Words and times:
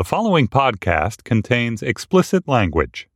The 0.00 0.04
following 0.04 0.48
podcast 0.48 1.24
contains 1.24 1.82
explicit 1.82 2.48
language. 2.48 3.06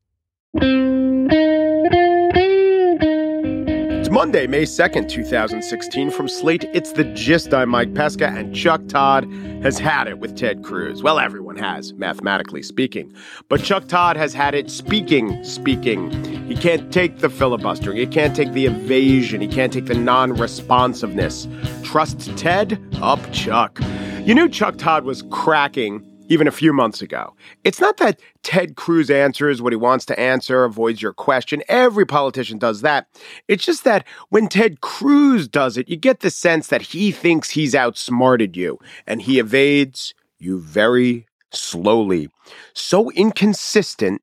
It's 3.96 4.10
Monday, 4.10 4.46
May 4.46 4.64
2nd, 4.64 5.08
2016. 5.08 6.10
From 6.10 6.28
Slate, 6.28 6.64
it's 6.74 6.92
The 6.92 7.04
Gist. 7.04 7.54
I'm 7.54 7.70
Mike 7.70 7.94
Pesca, 7.94 8.26
and 8.26 8.54
Chuck 8.54 8.86
Todd 8.86 9.24
has 9.62 9.78
had 9.78 10.08
it 10.08 10.18
with 10.18 10.36
Ted 10.36 10.62
Cruz. 10.62 11.02
Well, 11.02 11.18
everyone 11.18 11.56
has, 11.56 11.94
mathematically 11.94 12.62
speaking. 12.62 13.14
But 13.48 13.62
Chuck 13.62 13.88
Todd 13.88 14.18
has 14.18 14.34
had 14.34 14.54
it 14.54 14.70
speaking, 14.70 15.42
speaking. 15.42 16.10
He 16.46 16.54
can't 16.54 16.92
take 16.92 17.20
the 17.20 17.30
filibustering. 17.30 17.96
He 17.96 18.06
can't 18.06 18.36
take 18.36 18.52
the 18.52 18.66
evasion. 18.66 19.40
He 19.40 19.48
can't 19.48 19.72
take 19.72 19.86
the 19.86 19.94
non 19.94 20.34
responsiveness. 20.34 21.48
Trust 21.82 22.36
Ted? 22.36 22.78
Up, 23.00 23.20
Chuck. 23.32 23.80
You 24.24 24.34
knew 24.34 24.50
Chuck 24.50 24.76
Todd 24.76 25.04
was 25.04 25.22
cracking 25.30 26.10
even 26.28 26.46
a 26.46 26.52
few 26.52 26.72
months 26.72 27.02
ago. 27.02 27.34
It's 27.64 27.80
not 27.80 27.98
that 27.98 28.20
Ted 28.42 28.76
Cruz 28.76 29.10
answers 29.10 29.60
what 29.60 29.72
he 29.72 29.76
wants 29.76 30.04
to 30.06 30.18
answer, 30.18 30.64
avoids 30.64 31.02
your 31.02 31.12
question. 31.12 31.62
Every 31.68 32.06
politician 32.06 32.58
does 32.58 32.80
that. 32.82 33.08
It's 33.48 33.64
just 33.64 33.84
that 33.84 34.06
when 34.30 34.48
Ted 34.48 34.80
Cruz 34.80 35.48
does 35.48 35.76
it, 35.76 35.88
you 35.88 35.96
get 35.96 36.20
the 36.20 36.30
sense 36.30 36.68
that 36.68 36.82
he 36.82 37.12
thinks 37.12 37.50
he's 37.50 37.74
outsmarted 37.74 38.56
you 38.56 38.78
and 39.06 39.22
he 39.22 39.38
evades 39.38 40.14
you 40.38 40.60
very 40.60 41.26
slowly. 41.52 42.28
So 42.72 43.10
inconsistent 43.10 44.22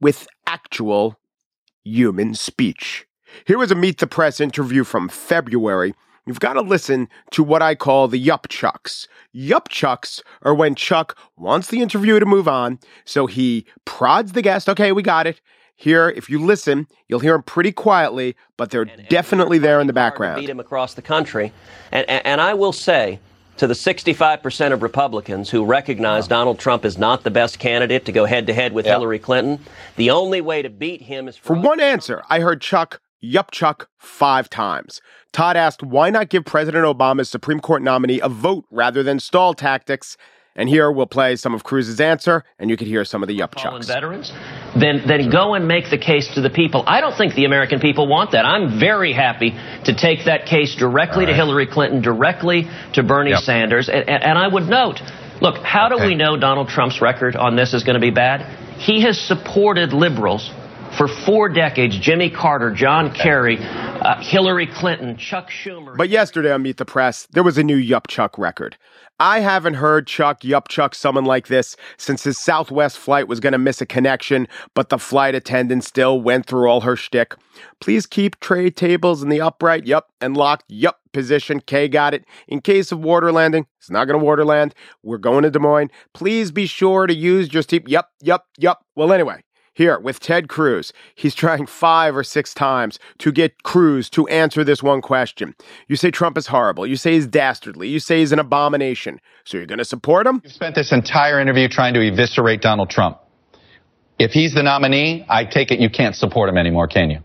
with 0.00 0.26
actual 0.46 1.18
human 1.84 2.34
speech. 2.34 3.06
Here 3.46 3.58
was 3.58 3.70
a 3.70 3.74
Meet 3.74 3.98
the 3.98 4.06
Press 4.06 4.40
interview 4.40 4.84
from 4.84 5.08
February 5.08 5.94
You've 6.26 6.40
got 6.40 6.54
to 6.54 6.62
listen 6.62 7.08
to 7.32 7.42
what 7.42 7.60
I 7.60 7.74
call 7.74 8.08
the 8.08 8.18
yup 8.18 8.48
chucks. 8.48 9.06
Yup 9.32 9.68
chucks 9.68 10.22
are 10.42 10.54
when 10.54 10.74
Chuck 10.74 11.18
wants 11.36 11.68
the 11.68 11.82
interview 11.82 12.18
to 12.18 12.26
move 12.26 12.48
on, 12.48 12.78
so 13.04 13.26
he 13.26 13.66
prods 13.84 14.32
the 14.32 14.42
guest. 14.42 14.68
Okay, 14.68 14.92
we 14.92 15.02
got 15.02 15.26
it. 15.26 15.40
Here, 15.76 16.08
if 16.10 16.30
you 16.30 16.38
listen, 16.38 16.86
you'll 17.08 17.20
hear 17.20 17.32
them 17.32 17.42
pretty 17.42 17.72
quietly, 17.72 18.36
but 18.56 18.70
they're 18.70 18.82
and, 18.82 19.08
definitely 19.08 19.58
there 19.58 19.80
in 19.80 19.86
the 19.86 19.92
background. 19.92 20.40
Beat 20.40 20.48
him 20.48 20.60
across 20.60 20.94
the 20.94 21.02
country, 21.02 21.52
and, 21.90 22.08
and, 22.08 22.24
and 22.24 22.40
I 22.40 22.54
will 22.54 22.72
say 22.72 23.18
to 23.56 23.66
the 23.66 23.74
65% 23.74 24.72
of 24.72 24.82
Republicans 24.82 25.50
who 25.50 25.64
recognize 25.64 26.26
Donald 26.26 26.58
Trump 26.58 26.84
is 26.84 26.98
not 26.98 27.22
the 27.22 27.30
best 27.30 27.58
candidate 27.58 28.04
to 28.06 28.12
go 28.12 28.24
head 28.24 28.46
to 28.46 28.54
head 28.54 28.72
with. 28.72 28.86
Hillary 28.86 29.18
Clinton, 29.18 29.60
the 29.96 30.10
only 30.10 30.40
way 30.40 30.62
to 30.62 30.70
beat 30.70 31.02
him 31.02 31.28
is 31.28 31.36
for, 31.36 31.54
for 31.54 31.60
one 31.60 31.80
answer. 31.80 32.22
I 32.28 32.40
heard 32.40 32.60
Chuck 32.60 33.00
yup 33.24 33.50
chuck 33.50 33.88
five 33.98 34.48
times. 34.50 35.00
Todd 35.32 35.56
asked 35.56 35.82
why 35.82 36.10
not 36.10 36.28
give 36.28 36.44
President 36.44 36.84
Obama's 36.84 37.28
Supreme 37.28 37.60
Court 37.60 37.82
nominee 37.82 38.20
a 38.20 38.28
vote 38.28 38.64
rather 38.70 39.02
than 39.02 39.18
stall 39.18 39.54
tactics. 39.54 40.16
And 40.56 40.68
here 40.68 40.92
we'll 40.92 41.06
play 41.06 41.34
some 41.34 41.52
of 41.52 41.64
Cruz's 41.64 42.00
answer, 42.00 42.44
and 42.60 42.70
you 42.70 42.76
can 42.76 42.86
hear 42.86 43.04
some 43.04 43.24
of 43.24 43.26
the 43.26 43.34
yup 43.34 43.56
chucks. 43.56 43.88
veterans, 43.88 44.32
then 44.76 45.02
then 45.04 45.28
go 45.28 45.54
and 45.54 45.66
make 45.66 45.90
the 45.90 45.98
case 45.98 46.32
to 46.36 46.40
the 46.40 46.50
people. 46.50 46.84
I 46.86 47.00
don't 47.00 47.16
think 47.16 47.34
the 47.34 47.44
American 47.44 47.80
people 47.80 48.06
want 48.06 48.30
that. 48.32 48.44
I'm 48.44 48.78
very 48.78 49.12
happy 49.12 49.50
to 49.84 49.96
take 49.96 50.26
that 50.26 50.46
case 50.46 50.76
directly 50.76 51.24
right. 51.24 51.32
to 51.32 51.34
Hillary 51.34 51.66
Clinton, 51.66 52.02
directly 52.02 52.70
to 52.92 53.02
Bernie 53.02 53.30
yep. 53.30 53.40
Sanders, 53.40 53.88
and, 53.88 54.08
and, 54.08 54.38
I 54.38 54.46
would 54.46 54.68
note, 54.68 55.00
look, 55.40 55.56
how 55.64 55.88
do 55.88 55.96
okay. 55.96 56.06
we 56.06 56.14
know 56.14 56.36
Donald 56.36 56.68
Trump's 56.68 57.00
record 57.00 57.34
on 57.34 57.56
this 57.56 57.74
is 57.74 57.82
going 57.82 57.94
to 57.94 58.00
be 58.00 58.12
bad? 58.12 58.42
He 58.78 59.02
has 59.02 59.20
supported 59.20 59.92
liberals 59.92 60.52
for 60.96 61.08
four 61.08 61.48
decades 61.48 61.98
Jimmy 61.98 62.30
Carter, 62.30 62.70
John 62.70 63.12
Kerry, 63.12 63.58
uh, 63.58 64.20
Hillary 64.20 64.66
Clinton, 64.66 65.16
Chuck 65.16 65.50
Schumer. 65.50 65.96
But 65.96 66.08
yesterday 66.08 66.52
on 66.52 66.62
Meet 66.62 66.76
the 66.76 66.84
Press, 66.84 67.26
there 67.32 67.42
was 67.42 67.58
a 67.58 67.64
new 67.64 67.76
Yup 67.76 68.06
Chuck 68.08 68.38
record. 68.38 68.76
I 69.20 69.40
haven't 69.40 69.74
heard 69.74 70.08
Chuck 70.08 70.42
Yup 70.42 70.68
Chuck 70.68 70.94
someone 70.94 71.24
like 71.24 71.46
this 71.46 71.76
since 71.96 72.24
his 72.24 72.36
Southwest 72.36 72.98
flight 72.98 73.28
was 73.28 73.38
going 73.38 73.52
to 73.52 73.58
miss 73.58 73.80
a 73.80 73.86
connection, 73.86 74.48
but 74.74 74.88
the 74.88 74.98
flight 74.98 75.36
attendant 75.36 75.84
still 75.84 76.20
went 76.20 76.46
through 76.46 76.66
all 76.66 76.80
her 76.80 76.96
shtick. 76.96 77.36
Please 77.80 78.06
keep 78.06 78.40
tray 78.40 78.70
tables 78.70 79.22
in 79.22 79.28
the 79.28 79.40
upright, 79.40 79.86
yup, 79.86 80.08
and 80.20 80.36
locked, 80.36 80.64
yup, 80.68 80.98
position. 81.12 81.60
K 81.60 81.86
got 81.86 82.12
it. 82.12 82.24
In 82.48 82.60
case 82.60 82.90
of 82.90 82.98
water 82.98 83.30
landing, 83.30 83.66
it's 83.78 83.90
not 83.90 84.06
going 84.06 84.18
to 84.18 84.24
water 84.24 84.44
land. 84.44 84.74
We're 85.04 85.18
going 85.18 85.44
to 85.44 85.50
Des 85.50 85.60
Moines. 85.60 85.90
Please 86.12 86.50
be 86.50 86.66
sure 86.66 87.06
to 87.06 87.14
use 87.14 87.54
your 87.54 87.62
seat. 87.62 87.88
Yup, 87.88 88.10
yup, 88.20 88.46
yup. 88.58 88.84
Well, 88.96 89.12
anyway, 89.12 89.44
here 89.74 89.98
with 89.98 90.20
Ted 90.20 90.48
Cruz, 90.48 90.92
he's 91.14 91.34
trying 91.34 91.66
five 91.66 92.16
or 92.16 92.24
six 92.24 92.54
times 92.54 92.98
to 93.18 93.32
get 93.32 93.62
Cruz 93.62 94.08
to 94.10 94.26
answer 94.28 94.64
this 94.64 94.82
one 94.82 95.02
question. 95.02 95.54
You 95.88 95.96
say 95.96 96.10
Trump 96.10 96.38
is 96.38 96.46
horrible. 96.46 96.86
You 96.86 96.96
say 96.96 97.14
he's 97.14 97.26
dastardly. 97.26 97.88
You 97.88 97.98
say 97.98 98.20
he's 98.20 98.32
an 98.32 98.38
abomination. 98.38 99.20
So 99.44 99.56
you're 99.58 99.66
going 99.66 99.78
to 99.78 99.84
support 99.84 100.26
him? 100.26 100.40
You've 100.44 100.52
spent 100.52 100.74
this 100.74 100.92
entire 100.92 101.40
interview 101.40 101.68
trying 101.68 101.94
to 101.94 102.00
eviscerate 102.00 102.62
Donald 102.62 102.90
Trump. 102.90 103.18
If 104.18 104.30
he's 104.30 104.54
the 104.54 104.62
nominee, 104.62 105.26
I 105.28 105.44
take 105.44 105.70
it 105.72 105.80
you 105.80 105.90
can't 105.90 106.14
support 106.14 106.48
him 106.48 106.56
anymore, 106.56 106.86
can 106.86 107.10
you? 107.10 107.18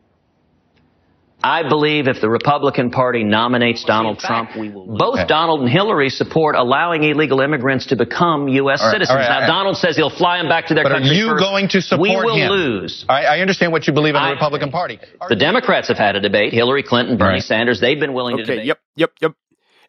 I 1.42 1.68
believe 1.68 2.08
if 2.08 2.20
the 2.20 2.30
Republican 2.30 2.92
Party 2.92 3.24
nominates 3.24 3.86
Donald 3.86 4.20
Trump, 4.20 4.58
we 4.58 4.70
will 4.70 4.86
both 4.86 5.20
okay. 5.20 5.28
Donald 5.28 5.62
and 5.62 5.70
Hillary 5.70 6.10
support 6.10 6.56
allowing 6.56 7.04
illegal 7.04 7.40
immigrants 7.40 7.88
to 7.88 7.96
become 7.96 8.50
U.S. 8.50 8.82
Right, 8.82 8.92
citizens. 8.92 9.16
Right, 9.16 9.40
now, 9.42 9.48
Donald 9.48 9.78
says 9.78 9.96
he'll 9.96 10.10
fly 10.10 10.40
them 10.40 10.50
back 10.50 10.68
to 10.68 10.74
their 10.74 10.84
but 10.84 10.92
country. 10.92 11.12
Are 11.12 11.14
you 11.14 11.30
first. 11.30 11.44
going 11.44 11.70
to 11.70 11.82
support 11.82 12.10
him? 12.10 12.20
We 12.20 12.26
will 12.26 12.36
him. 12.36 12.52
lose. 12.52 13.06
I 13.08 13.40
understand 13.40 13.72
what 13.72 13.88
you 13.88 13.94
believe 13.94 14.16
in 14.16 14.22
the 14.22 14.28
I, 14.28 14.32
Republican 14.32 14.72
Party. 14.72 15.00
Are 15.22 15.30
the 15.30 15.36
you? 15.36 15.40
Democrats 15.40 15.88
have 15.88 15.98
had 15.98 16.18
a 16.18 16.22
debate. 16.22 16.52
Hillary 16.52 16.84
Clinton, 16.84 17.18
Bernie 17.18 17.36
right. 17.36 17.42
Sanders, 17.42 17.80
they've 17.80 18.00
been 18.00 18.14
willing 18.14 18.36
okay, 18.36 18.44
to 18.44 18.52
debate. 18.56 18.66
Yep, 18.66 18.80
yep, 18.96 19.12
yep. 19.22 19.32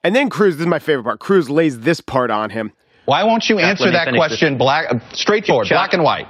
And 0.05 0.15
then 0.15 0.31
Cruz, 0.31 0.57
this 0.57 0.63
is 0.63 0.69
my 0.69 0.79
favorite 0.79 1.05
part. 1.05 1.19
Cruz 1.19 1.51
lays 1.51 1.81
this 1.81 2.01
part 2.01 2.31
on 2.31 2.51
him. 2.51 2.73
Why 3.07 3.25
won't 3.25 3.49
you 3.49 3.59
answer 3.59 3.91
that 3.91 4.15
question 4.15 4.57
black, 4.57 5.03
straightforward, 5.15 5.67
Chuck, 5.67 5.77
black 5.77 5.93
and 5.95 6.05
white? 6.05 6.29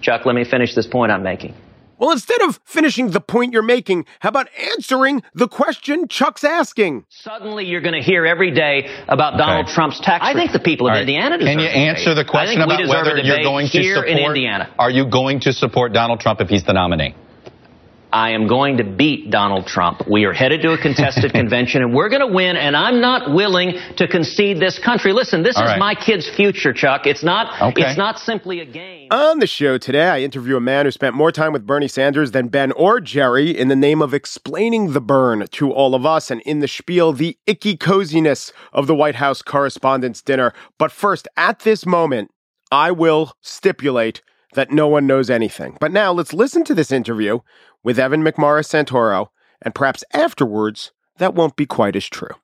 Chuck, 0.00 0.24
let 0.24 0.36
me 0.36 0.44
finish 0.44 0.76
this 0.76 0.86
point 0.86 1.10
I'm 1.10 1.24
making. 1.24 1.54
Well, 1.98 2.10
instead 2.10 2.42
of 2.42 2.60
finishing 2.64 3.10
the 3.10 3.20
point 3.20 3.52
you're 3.52 3.62
making, 3.62 4.06
how 4.20 4.28
about 4.28 4.48
answering 4.58 5.22
the 5.34 5.48
question 5.48 6.08
Chuck's 6.08 6.44
asking? 6.44 7.06
Suddenly, 7.08 7.64
you're 7.64 7.80
going 7.80 7.94
to 7.94 8.02
hear 8.02 8.26
every 8.26 8.50
day 8.50 8.88
about 9.08 9.38
Donald 9.38 9.66
okay. 9.66 9.74
Trump's 9.74 10.00
tax. 10.00 10.24
I 10.24 10.34
think 10.34 10.52
the 10.52 10.60
people 10.60 10.88
of 10.88 10.92
right. 10.92 11.00
Indiana 11.00 11.38
deserve. 11.38 11.56
Can 11.56 11.58
you 11.60 11.68
answer 11.68 12.14
the 12.14 12.24
question 12.24 12.60
about 12.60 12.86
whether 12.86 13.18
you're 13.18 13.42
going 13.42 13.68
to 13.68 13.82
support? 13.82 14.08
In 14.08 14.18
Indiana. 14.18 14.74
Are 14.78 14.90
you 14.90 15.08
going 15.08 15.40
to 15.40 15.52
support 15.52 15.92
Donald 15.92 16.20
Trump 16.20 16.40
if 16.40 16.48
he's 16.48 16.64
the 16.64 16.74
nominee? 16.74 17.14
I 18.16 18.30
am 18.30 18.46
going 18.46 18.78
to 18.78 18.84
beat 18.84 19.30
Donald 19.30 19.66
Trump. 19.66 20.08
We 20.10 20.24
are 20.24 20.32
headed 20.32 20.62
to 20.62 20.72
a 20.72 20.78
contested 20.78 21.32
convention 21.34 21.82
and 21.82 21.92
we're 21.92 22.08
going 22.08 22.26
to 22.26 22.34
win 22.34 22.56
and 22.56 22.74
I'm 22.74 22.98
not 22.98 23.34
willing 23.34 23.74
to 23.98 24.08
concede 24.08 24.58
this 24.58 24.78
country. 24.78 25.12
Listen, 25.12 25.42
this 25.42 25.54
All 25.58 25.64
is 25.64 25.68
right. 25.72 25.78
my 25.78 25.94
kid's 25.94 26.26
future, 26.30 26.72
Chuck. 26.72 27.06
It's 27.06 27.22
not 27.22 27.60
okay. 27.60 27.82
it's 27.82 27.98
not 27.98 28.18
simply 28.18 28.60
a 28.60 28.64
game. 28.64 29.08
On 29.10 29.38
the 29.38 29.46
show 29.46 29.76
today, 29.76 30.08
I 30.08 30.20
interview 30.20 30.56
a 30.56 30.60
man 30.60 30.86
who 30.86 30.92
spent 30.92 31.14
more 31.14 31.30
time 31.30 31.52
with 31.52 31.66
Bernie 31.66 31.88
Sanders 31.88 32.30
than 32.30 32.48
Ben 32.48 32.72
or 32.72 33.00
Jerry 33.00 33.50
in 33.50 33.68
the 33.68 33.76
name 33.76 34.00
of 34.00 34.14
explaining 34.14 34.94
the 34.94 35.02
Bern 35.02 35.46
to 35.46 35.70
all 35.70 35.94
of 35.94 36.06
us 36.06 36.30
and 36.30 36.40
in 36.46 36.60
the 36.60 36.68
spiel 36.68 37.12
the 37.12 37.36
icky 37.46 37.76
coziness 37.76 38.50
of 38.72 38.86
the 38.86 38.94
White 38.94 39.16
House 39.16 39.42
Correspondents' 39.42 40.22
Dinner. 40.22 40.54
But 40.78 40.90
first, 40.90 41.28
at 41.36 41.58
this 41.60 41.84
moment, 41.84 42.30
I 42.72 42.92
will 42.92 43.34
stipulate 43.42 44.22
that 44.56 44.72
no 44.72 44.88
one 44.88 45.06
knows 45.06 45.30
anything. 45.30 45.76
But 45.80 45.92
now 45.92 46.12
let's 46.12 46.32
listen 46.32 46.64
to 46.64 46.74
this 46.74 46.90
interview 46.90 47.38
with 47.84 47.98
Evan 47.98 48.22
McMorris 48.22 48.66
Santoro, 48.66 49.28
and 49.62 49.74
perhaps 49.74 50.02
afterwards, 50.12 50.92
that 51.18 51.34
won't 51.34 51.56
be 51.56 51.66
quite 51.66 51.94
as 51.94 52.06
true. 52.06 52.34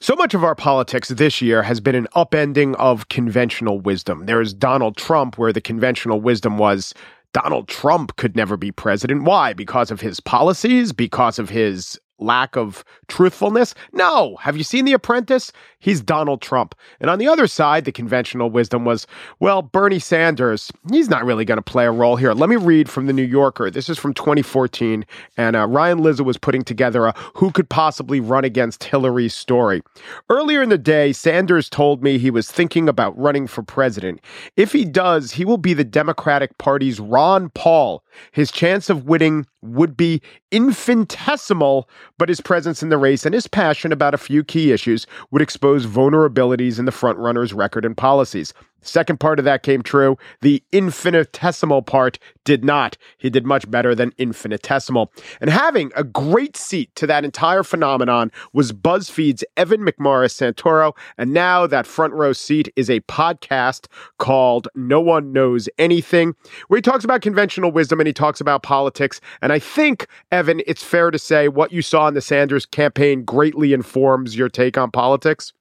So 0.00 0.16
much 0.16 0.34
of 0.34 0.42
our 0.42 0.56
politics 0.56 1.08
this 1.08 1.40
year 1.40 1.62
has 1.62 1.80
been 1.80 1.94
an 1.94 2.08
upending 2.16 2.74
of 2.74 3.08
conventional 3.08 3.80
wisdom. 3.80 4.26
There's 4.26 4.52
Donald 4.52 4.96
Trump, 4.96 5.38
where 5.38 5.52
the 5.52 5.60
conventional 5.60 6.20
wisdom 6.20 6.58
was 6.58 6.92
Donald 7.32 7.68
Trump 7.68 8.16
could 8.16 8.34
never 8.34 8.56
be 8.56 8.72
president. 8.72 9.22
Why? 9.22 9.52
Because 9.52 9.92
of 9.92 10.00
his 10.00 10.18
policies? 10.18 10.92
Because 10.92 11.38
of 11.38 11.48
his 11.48 12.00
lack 12.22 12.56
of 12.56 12.84
truthfulness? 13.08 13.74
No. 13.92 14.36
Have 14.36 14.56
you 14.56 14.64
seen 14.64 14.84
The 14.84 14.92
Apprentice? 14.92 15.52
He's 15.78 16.00
Donald 16.00 16.40
Trump. 16.40 16.74
And 17.00 17.10
on 17.10 17.18
the 17.18 17.28
other 17.28 17.46
side, 17.46 17.84
the 17.84 17.92
conventional 17.92 18.50
wisdom 18.50 18.84
was, 18.84 19.06
well, 19.40 19.62
Bernie 19.62 19.98
Sanders, 19.98 20.70
he's 20.90 21.08
not 21.08 21.24
really 21.24 21.44
going 21.44 21.58
to 21.58 21.62
play 21.62 21.86
a 21.86 21.90
role 21.90 22.16
here. 22.16 22.32
Let 22.32 22.48
me 22.48 22.56
read 22.56 22.88
from 22.88 23.06
The 23.06 23.12
New 23.12 23.24
Yorker. 23.24 23.70
This 23.70 23.88
is 23.88 23.98
from 23.98 24.14
2014. 24.14 25.04
And 25.36 25.56
uh, 25.56 25.66
Ryan 25.66 25.98
Lizza 25.98 26.22
was 26.22 26.38
putting 26.38 26.62
together 26.62 27.06
a 27.06 27.14
who 27.34 27.50
could 27.50 27.68
possibly 27.68 28.20
run 28.20 28.44
against 28.44 28.84
Hillary 28.84 29.28
story. 29.28 29.82
Earlier 30.30 30.62
in 30.62 30.68
the 30.68 30.78
day, 30.78 31.12
Sanders 31.12 31.68
told 31.68 32.02
me 32.02 32.18
he 32.18 32.30
was 32.30 32.50
thinking 32.50 32.88
about 32.88 33.18
running 33.18 33.46
for 33.46 33.62
president. 33.62 34.20
If 34.56 34.72
he 34.72 34.84
does, 34.84 35.32
he 35.32 35.44
will 35.44 35.58
be 35.58 35.74
the 35.74 35.84
Democratic 35.84 36.56
Party's 36.58 37.00
Ron 37.00 37.50
Paul. 37.50 38.04
His 38.30 38.52
chance 38.52 38.88
of 38.88 39.06
winning 39.06 39.46
would 39.62 39.96
be 39.96 40.20
infinitesimal, 40.50 41.88
but 42.18 42.28
his 42.28 42.40
presence 42.40 42.82
in 42.82 42.88
the 42.88 42.98
race 42.98 43.24
and 43.24 43.34
his 43.34 43.46
passion 43.46 43.92
about 43.92 44.14
a 44.14 44.18
few 44.18 44.44
key 44.44 44.72
issues 44.72 45.06
would 45.30 45.42
expose 45.42 45.86
vulnerabilities 45.86 46.78
in 46.78 46.84
the 46.84 46.92
frontrunner's 46.92 47.52
record 47.52 47.84
and 47.84 47.96
policies. 47.96 48.52
Second 48.82 49.20
part 49.20 49.38
of 49.38 49.44
that 49.44 49.62
came 49.62 49.82
true. 49.82 50.18
The 50.40 50.62
infinitesimal 50.72 51.82
part 51.82 52.18
did 52.44 52.64
not. 52.64 52.96
He 53.18 53.30
did 53.30 53.46
much 53.46 53.70
better 53.70 53.94
than 53.94 54.12
infinitesimal. 54.18 55.12
And 55.40 55.50
having 55.50 55.92
a 55.94 56.04
great 56.04 56.56
seat 56.56 56.94
to 56.96 57.06
that 57.06 57.24
entire 57.24 57.62
phenomenon 57.62 58.30
was 58.52 58.72
BuzzFeed's 58.72 59.44
Evan 59.56 59.80
McMorris 59.80 60.34
Santoro. 60.34 60.92
And 61.16 61.32
now 61.32 61.66
that 61.66 61.86
front 61.86 62.12
row 62.14 62.32
seat 62.32 62.72
is 62.76 62.90
a 62.90 63.00
podcast 63.00 63.86
called 64.18 64.68
No 64.74 65.00
One 65.00 65.32
Knows 65.32 65.68
Anything, 65.78 66.34
where 66.68 66.78
he 66.78 66.82
talks 66.82 67.04
about 67.04 67.22
conventional 67.22 67.70
wisdom 67.70 68.00
and 68.00 68.06
he 68.06 68.12
talks 68.12 68.40
about 68.40 68.62
politics. 68.62 69.20
And 69.40 69.52
I 69.52 69.58
think, 69.58 70.06
Evan, 70.30 70.62
it's 70.66 70.82
fair 70.82 71.10
to 71.10 71.18
say 71.18 71.48
what 71.48 71.72
you 71.72 71.82
saw 71.82 72.08
in 72.08 72.14
the 72.14 72.20
Sanders 72.20 72.66
campaign 72.66 73.24
greatly 73.24 73.72
informs 73.72 74.36
your 74.36 74.48
take 74.48 74.76
on 74.76 74.90
politics. 74.90 75.52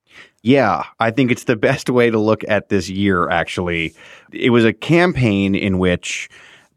Yeah, 0.43 0.85
I 0.99 1.11
think 1.11 1.31
it's 1.31 1.43
the 1.43 1.55
best 1.55 1.89
way 1.89 2.09
to 2.09 2.19
look 2.19 2.43
at 2.47 2.69
this 2.69 2.89
year, 2.89 3.29
actually. 3.29 3.93
It 4.31 4.49
was 4.49 4.65
a 4.65 4.73
campaign 4.73 5.53
in 5.53 5.77
which 5.77 6.29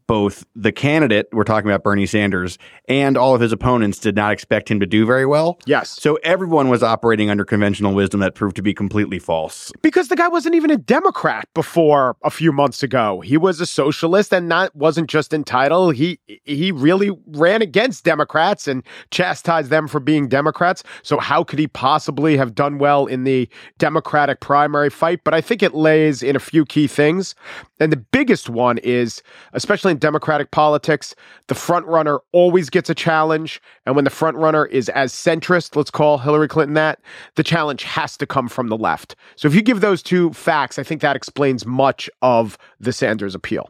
both 0.07 0.45
the 0.55 0.71
candidate, 0.71 1.27
we're 1.31 1.43
talking 1.43 1.69
about 1.69 1.83
Bernie 1.83 2.05
Sanders, 2.05 2.57
and 2.87 3.17
all 3.17 3.33
of 3.33 3.41
his 3.41 3.51
opponents 3.51 3.99
did 3.99 4.15
not 4.15 4.31
expect 4.31 4.69
him 4.69 4.79
to 4.79 4.85
do 4.85 5.05
very 5.05 5.25
well. 5.25 5.59
Yes. 5.65 5.89
So 5.89 6.15
everyone 6.23 6.69
was 6.69 6.83
operating 6.83 7.29
under 7.29 7.43
conventional 7.45 7.93
wisdom 7.93 8.19
that 8.19 8.35
proved 8.35 8.55
to 8.57 8.61
be 8.61 8.73
completely 8.73 9.19
false. 9.19 9.71
Because 9.81 10.07
the 10.07 10.15
guy 10.15 10.27
wasn't 10.27 10.55
even 10.55 10.71
a 10.71 10.77
Democrat 10.77 11.47
before 11.53 12.15
a 12.23 12.29
few 12.29 12.51
months 12.51 12.83
ago. 12.83 13.21
He 13.21 13.37
was 13.37 13.59
a 13.59 13.65
socialist 13.65 14.33
and 14.33 14.47
not 14.47 14.75
wasn't 14.75 15.09
just 15.09 15.33
entitled. 15.33 15.95
He 15.95 16.19
he 16.43 16.71
really 16.71 17.11
ran 17.27 17.61
against 17.61 18.03
Democrats 18.03 18.67
and 18.67 18.83
chastised 19.11 19.69
them 19.69 19.87
for 19.87 19.99
being 19.99 20.27
Democrats. 20.27 20.83
So 21.03 21.17
how 21.17 21.43
could 21.43 21.59
he 21.59 21.67
possibly 21.67 22.37
have 22.37 22.53
done 22.53 22.77
well 22.77 23.05
in 23.05 23.23
the 23.23 23.49
Democratic 23.77 24.39
primary 24.39 24.89
fight? 24.89 25.21
But 25.23 25.33
I 25.33 25.41
think 25.41 25.63
it 25.63 25.73
lays 25.73 26.21
in 26.21 26.35
a 26.35 26.39
few 26.39 26.65
key 26.65 26.87
things. 26.87 27.35
And 27.79 27.91
the 27.91 27.97
biggest 27.97 28.49
one 28.49 28.77
is, 28.79 29.21
especially 29.53 29.91
in 29.91 29.97
Democratic 29.97 30.51
politics, 30.51 31.13
the 31.47 31.55
front 31.55 31.85
runner 31.87 32.19
always 32.31 32.69
gets 32.69 32.89
a 32.89 32.95
challenge. 32.95 33.61
And 33.85 33.95
when 33.95 34.05
the 34.05 34.09
front 34.09 34.37
runner 34.37 34.65
is 34.67 34.89
as 34.89 35.13
centrist, 35.13 35.75
let's 35.75 35.91
call 35.91 36.17
Hillary 36.17 36.47
Clinton 36.47 36.75
that, 36.75 36.99
the 37.35 37.43
challenge 37.43 37.83
has 37.83 38.15
to 38.17 38.25
come 38.25 38.47
from 38.47 38.69
the 38.69 38.77
left. 38.77 39.15
So 39.35 39.47
if 39.47 39.55
you 39.55 39.61
give 39.61 39.81
those 39.81 40.01
two 40.01 40.31
facts, 40.33 40.79
I 40.79 40.83
think 40.83 41.01
that 41.01 41.15
explains 41.15 41.65
much 41.65 42.09
of 42.21 42.57
the 42.79 42.93
Sanders 42.93 43.35
appeal. 43.35 43.69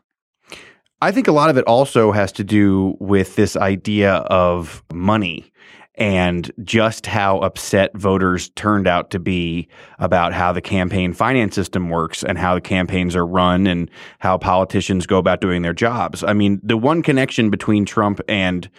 I 1.02 1.12
think 1.12 1.28
a 1.28 1.34
lot 1.34 1.50
of 1.50 1.58
it 1.58 1.66
also 1.66 2.12
has 2.12 2.32
to 2.34 2.44
do 2.44 2.96
with 3.00 3.36
this 3.36 3.58
idea 3.58 4.14
of 4.14 4.84
money 4.94 5.52
and 5.98 6.52
just 6.64 7.06
how 7.06 7.40
upset 7.40 7.96
voters 7.96 8.50
turned 8.50 8.88
out 8.88 9.12
to 9.12 9.20
be 9.20 9.68
about 10.00 10.34
how 10.34 10.52
the 10.52 10.62
campaign 10.62 11.14
finance 11.14 11.56
system 11.56 11.90
works 11.90 12.24
and 12.24 12.38
how 12.38 12.56
the 12.56 12.62
campaigns 12.62 13.16
are 13.16 13.26
run 13.26 13.66
and 13.68 13.90
how 14.20 14.38
politicians 14.38 15.06
go 15.08 15.18
about 15.18 15.42
doing 15.42 15.62
their 15.62 15.74
jobs. 15.74 16.24
I 16.24 16.34
mean, 16.34 16.60
the 16.64 16.78
one 16.78 17.02
connection 17.02 17.50
between 17.50 17.86
Trump 17.86 18.20
and 18.28 18.70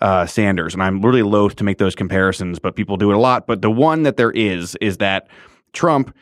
uh, 0.00 0.26
Sanders, 0.26 0.74
and 0.74 0.82
I'm 0.82 1.02
really 1.02 1.22
loath 1.22 1.56
to 1.56 1.64
make 1.64 1.78
those 1.78 1.94
comparisons, 1.94 2.58
but 2.58 2.74
people 2.74 2.96
do 2.96 3.10
it 3.10 3.16
a 3.16 3.20
lot. 3.20 3.46
But 3.46 3.62
the 3.62 3.70
one 3.70 4.02
that 4.02 4.16
there 4.16 4.32
is 4.32 4.76
is 4.80 4.98
that 4.98 5.28
Trump 5.72 6.14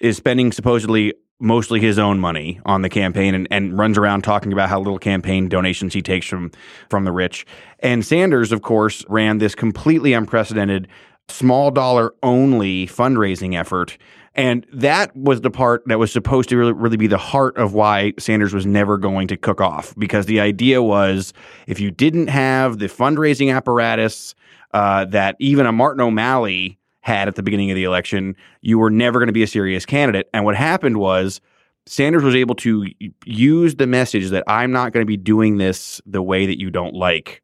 is 0.00 0.16
spending 0.16 0.52
supposedly 0.52 1.14
mostly 1.40 1.80
his 1.80 1.98
own 1.98 2.18
money 2.18 2.60
on 2.64 2.82
the 2.82 2.88
campaign 2.88 3.34
and, 3.34 3.46
and 3.50 3.78
runs 3.78 3.96
around 3.96 4.22
talking 4.22 4.52
about 4.52 4.68
how 4.68 4.78
little 4.78 4.98
campaign 4.98 5.48
donations 5.48 5.94
he 5.94 6.02
takes 6.02 6.26
from 6.26 6.50
from 6.88 7.04
the 7.04 7.12
rich. 7.12 7.46
And 7.80 8.04
Sanders, 8.04 8.52
of 8.52 8.62
course, 8.62 9.04
ran 9.08 9.38
this 9.38 9.54
completely 9.54 10.12
unprecedented 10.12 10.88
small 11.28 11.70
dollar 11.70 12.14
only 12.22 12.86
fundraising 12.86 13.58
effort. 13.58 13.98
And 14.34 14.64
that 14.72 15.14
was 15.16 15.40
the 15.40 15.50
part 15.50 15.82
that 15.86 15.98
was 15.98 16.12
supposed 16.12 16.48
to 16.50 16.56
really, 16.56 16.72
really 16.72 16.96
be 16.96 17.08
the 17.08 17.18
heart 17.18 17.56
of 17.56 17.74
why 17.74 18.12
Sanders 18.18 18.54
was 18.54 18.66
never 18.66 18.96
going 18.96 19.26
to 19.28 19.36
cook 19.36 19.60
off. 19.60 19.94
Because 19.98 20.26
the 20.26 20.40
idea 20.40 20.82
was 20.82 21.32
if 21.66 21.80
you 21.80 21.90
didn't 21.90 22.28
have 22.28 22.78
the 22.78 22.86
fundraising 22.86 23.54
apparatus 23.54 24.34
uh, 24.74 25.04
that 25.06 25.34
even 25.38 25.66
a 25.66 25.72
Martin 25.72 26.00
O'Malley 26.00 26.77
had 27.08 27.26
at 27.26 27.34
the 27.34 27.42
beginning 27.42 27.70
of 27.70 27.74
the 27.74 27.84
election, 27.84 28.36
you 28.60 28.78
were 28.78 28.90
never 28.90 29.18
going 29.18 29.26
to 29.26 29.32
be 29.32 29.42
a 29.42 29.48
serious 29.48 29.84
candidate. 29.84 30.28
And 30.32 30.44
what 30.44 30.54
happened 30.54 30.98
was 30.98 31.40
Sanders 31.86 32.22
was 32.22 32.34
able 32.34 32.54
to 32.56 32.86
use 33.24 33.76
the 33.76 33.86
message 33.86 34.28
that 34.28 34.44
I'm 34.46 34.70
not 34.70 34.92
going 34.92 35.02
to 35.02 35.08
be 35.08 35.16
doing 35.16 35.56
this 35.56 36.00
the 36.04 36.22
way 36.22 36.46
that 36.46 36.60
you 36.60 36.70
don't 36.70 36.94
like 36.94 37.42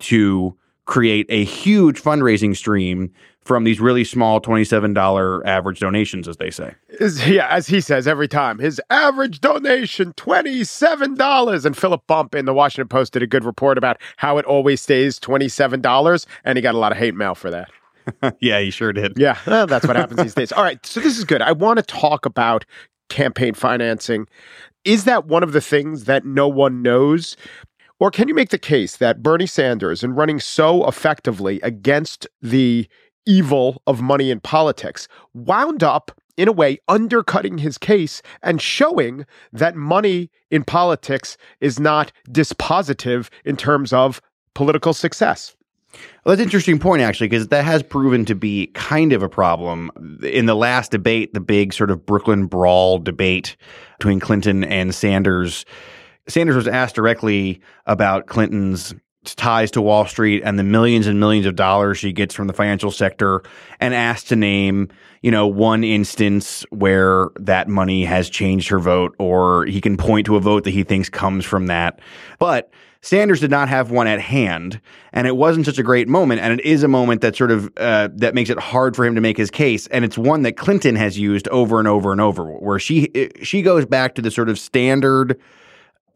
to 0.00 0.54
create 0.84 1.26
a 1.30 1.44
huge 1.44 2.00
fundraising 2.00 2.54
stream 2.54 3.10
from 3.40 3.64
these 3.64 3.80
really 3.80 4.04
small 4.04 4.40
$27 4.40 5.46
average 5.46 5.78
donations, 5.78 6.28
as 6.28 6.36
they 6.36 6.50
say. 6.50 6.74
Is, 7.00 7.26
yeah, 7.28 7.46
as 7.48 7.68
he 7.68 7.80
says 7.80 8.06
every 8.06 8.28
time, 8.28 8.58
his 8.58 8.80
average 8.90 9.40
donation, 9.40 10.12
$27. 10.14 11.64
And 11.64 11.76
Philip 11.76 12.06
Bump 12.06 12.34
in 12.34 12.44
the 12.44 12.52
Washington 12.52 12.88
Post 12.88 13.12
did 13.12 13.22
a 13.22 13.26
good 13.26 13.44
report 13.44 13.78
about 13.78 13.98
how 14.16 14.36
it 14.36 14.44
always 14.44 14.82
stays 14.82 15.18
$27. 15.20 16.26
And 16.44 16.58
he 16.58 16.62
got 16.62 16.74
a 16.74 16.78
lot 16.78 16.92
of 16.92 16.98
hate 16.98 17.14
mail 17.14 17.34
for 17.34 17.50
that. 17.50 17.70
yeah, 18.40 18.60
he 18.60 18.70
sure 18.70 18.92
did. 18.92 19.14
Yeah, 19.16 19.38
well, 19.46 19.66
that's 19.66 19.86
what 19.86 19.96
happens 19.96 20.22
these 20.22 20.34
days. 20.34 20.52
All 20.52 20.62
right, 20.62 20.84
so 20.84 21.00
this 21.00 21.18
is 21.18 21.24
good. 21.24 21.42
I 21.42 21.52
want 21.52 21.78
to 21.78 21.82
talk 21.82 22.26
about 22.26 22.64
campaign 23.08 23.54
financing. 23.54 24.26
Is 24.84 25.04
that 25.04 25.26
one 25.26 25.42
of 25.42 25.52
the 25.52 25.60
things 25.60 26.04
that 26.04 26.24
no 26.24 26.48
one 26.48 26.82
knows? 26.82 27.36
Or 27.98 28.10
can 28.10 28.28
you 28.28 28.34
make 28.34 28.50
the 28.50 28.58
case 28.58 28.98
that 28.98 29.22
Bernie 29.22 29.46
Sanders, 29.46 30.04
in 30.04 30.14
running 30.14 30.38
so 30.38 30.86
effectively 30.86 31.60
against 31.62 32.26
the 32.42 32.86
evil 33.24 33.82
of 33.86 34.02
money 34.02 34.30
in 34.30 34.40
politics, 34.40 35.08
wound 35.34 35.82
up, 35.82 36.12
in 36.36 36.48
a 36.48 36.52
way, 36.52 36.78
undercutting 36.86 37.58
his 37.58 37.78
case 37.78 38.20
and 38.42 38.60
showing 38.60 39.24
that 39.52 39.74
money 39.74 40.30
in 40.50 40.62
politics 40.62 41.38
is 41.60 41.80
not 41.80 42.12
dispositive 42.28 43.30
in 43.44 43.56
terms 43.56 43.92
of 43.92 44.20
political 44.54 44.92
success? 44.92 45.55
Well, 46.24 46.32
that's 46.32 46.40
an 46.40 46.44
interesting 46.44 46.78
point, 46.78 47.02
actually, 47.02 47.28
because 47.28 47.48
that 47.48 47.64
has 47.64 47.82
proven 47.82 48.24
to 48.24 48.34
be 48.34 48.68
kind 48.74 49.12
of 49.12 49.22
a 49.22 49.28
problem. 49.28 49.90
In 50.22 50.46
the 50.46 50.56
last 50.56 50.90
debate, 50.90 51.34
the 51.34 51.40
big 51.40 51.72
sort 51.72 51.90
of 51.90 52.04
Brooklyn 52.04 52.46
brawl 52.46 52.98
debate 52.98 53.56
between 53.98 54.20
Clinton 54.20 54.64
and 54.64 54.94
Sanders, 54.94 55.64
Sanders 56.28 56.56
was 56.56 56.68
asked 56.68 56.96
directly 56.96 57.60
about 57.86 58.26
Clinton's 58.26 58.94
ties 59.34 59.70
to 59.72 59.82
Wall 59.82 60.06
Street 60.06 60.42
and 60.44 60.58
the 60.58 60.62
millions 60.62 61.06
and 61.06 61.18
millions 61.18 61.46
of 61.46 61.56
dollars 61.56 61.98
she 61.98 62.12
gets 62.12 62.34
from 62.34 62.46
the 62.46 62.52
financial 62.52 62.90
sector 62.90 63.42
and 63.80 63.94
asked 63.94 64.28
to 64.28 64.36
name, 64.36 64.88
you 65.22 65.30
know, 65.30 65.46
one 65.46 65.82
instance 65.82 66.64
where 66.70 67.28
that 67.36 67.68
money 67.68 68.04
has 68.04 68.30
changed 68.30 68.68
her 68.68 68.78
vote 68.78 69.16
or 69.18 69.64
he 69.66 69.80
can 69.80 69.96
point 69.96 70.26
to 70.26 70.36
a 70.36 70.40
vote 70.40 70.64
that 70.64 70.70
he 70.70 70.84
thinks 70.84 71.08
comes 71.08 71.44
from 71.44 71.66
that. 71.66 72.00
But 72.38 72.70
Sanders 73.06 73.38
did 73.38 73.52
not 73.52 73.68
have 73.68 73.92
one 73.92 74.08
at 74.08 74.20
hand, 74.20 74.80
and 75.12 75.28
it 75.28 75.36
wasn't 75.36 75.64
such 75.64 75.78
a 75.78 75.84
great 75.84 76.08
moment. 76.08 76.40
And 76.40 76.58
it 76.58 76.66
is 76.66 76.82
a 76.82 76.88
moment 76.88 77.20
that 77.20 77.36
sort 77.36 77.52
of 77.52 77.70
uh, 77.76 78.08
that 78.16 78.34
makes 78.34 78.50
it 78.50 78.58
hard 78.58 78.96
for 78.96 79.06
him 79.06 79.14
to 79.14 79.20
make 79.20 79.36
his 79.36 79.48
case. 79.48 79.86
And 79.92 80.04
it's 80.04 80.18
one 80.18 80.42
that 80.42 80.56
Clinton 80.56 80.96
has 80.96 81.16
used 81.16 81.46
over 81.48 81.78
and 81.78 81.86
over 81.86 82.10
and 82.10 82.20
over, 82.20 82.46
where 82.46 82.80
she 82.80 83.30
she 83.44 83.62
goes 83.62 83.86
back 83.86 84.16
to 84.16 84.22
the 84.22 84.30
sort 84.32 84.48
of 84.48 84.58
standard 84.58 85.40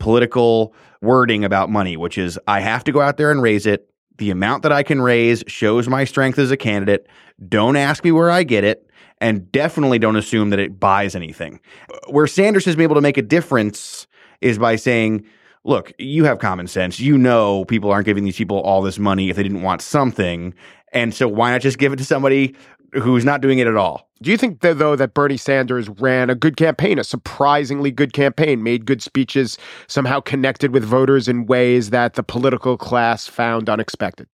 political 0.01 0.75
wording 1.01 1.45
about 1.45 1.71
money, 1.71 1.97
which 1.97 2.19
is 2.19 2.41
I 2.49 2.59
have 2.59 2.83
to 2.83 2.91
go 2.91 3.01
out 3.01 3.19
there 3.19 3.31
and 3.31 3.41
raise 3.41 3.67
it. 3.67 3.89
The 4.19 4.33
amount 4.33 4.65
that 4.65 4.73
I 4.73 4.83
can 4.83 5.01
raise 5.01 5.45
shows 5.47 5.89
my 5.89 6.03
strength 6.03 6.41
as 6.41 6.51
a 6.51 6.57
candidate. 6.57 7.07
Don't 7.49 7.77
ask 7.77 8.03
me 8.03 8.11
where 8.11 8.33
I 8.33 8.43
get 8.43 8.65
it. 8.65 8.91
And 9.21 9.53
definitely 9.53 10.01
don't 10.01 10.17
assume 10.17 10.51
that 10.51 10.59
it 10.59 10.81
buys 10.81 11.15
anything. 11.15 11.61
Where 12.09 12.27
Sanders 12.27 12.65
has 12.65 12.75
been 12.75 12.83
able 12.83 12.97
to 12.97 13.01
make 13.01 13.17
a 13.17 13.23
difference 13.23 14.09
is 14.41 14.59
by 14.59 14.75
saying, 14.75 15.25
look, 15.65 15.93
you 15.99 16.25
have 16.25 16.39
common 16.39 16.67
sense. 16.67 17.01
You 17.01 17.19
know 17.19 17.65
people 17.67 17.91
aren't 17.91 18.07
giving 18.07 18.25
these 18.25 18.37
people 18.37 18.61
all 18.61 18.83
this 18.83 18.99
money 18.99 19.31
if 19.31 19.37
they 19.37 19.43
didn't 19.43 19.63
want 19.63 19.83
something. 19.83 20.55
And 20.93 21.15
so 21.15 21.29
why 21.29 21.53
not 21.53 21.61
just 21.61 21.79
give 21.79 21.93
it 21.93 21.97
to 21.97 22.05
somebody 22.05 22.55
who's 22.93 23.25
not 23.25 23.41
doing 23.41 23.59
it 23.59 23.67
at 23.67 23.77
all? 23.77 24.09
Do 24.23 24.31
you 24.31 24.37
think, 24.37 24.61
that, 24.61 24.79
though, 24.79 24.97
that 24.97 25.15
Bernie 25.15 25.39
Sanders 25.39 25.89
ran 25.89 26.29
a 26.29 26.35
good 26.35 26.57
campaign, 26.57 26.99
a 26.99 27.05
surprisingly 27.05 27.91
good 27.91 28.13
campaign, 28.13 28.63
made 28.63 28.85
good 28.85 29.01
speeches, 29.01 29.57
somehow 29.87 30.21
connected 30.21 30.73
with 30.73 30.85
voters 30.85 31.27
in 31.27 31.47
ways 31.47 31.89
that 31.91 32.15
the 32.15 32.23
political 32.23 32.77
class 32.77 33.27
found 33.27 33.71
unexpected? 33.71 34.29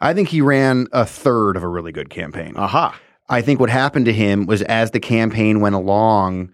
I 0.00 0.12
think 0.12 0.28
he 0.28 0.42
ran 0.42 0.88
a 0.92 1.06
third 1.06 1.56
of 1.56 1.62
a 1.62 1.68
really 1.68 1.92
good 1.92 2.10
campaign. 2.10 2.54
Aha. 2.56 2.98
I 3.28 3.40
think 3.40 3.60
what 3.60 3.70
happened 3.70 4.04
to 4.06 4.12
him 4.12 4.46
was 4.46 4.60
as 4.62 4.90
the 4.90 5.00
campaign 5.00 5.60
went 5.60 5.76
along, 5.76 6.52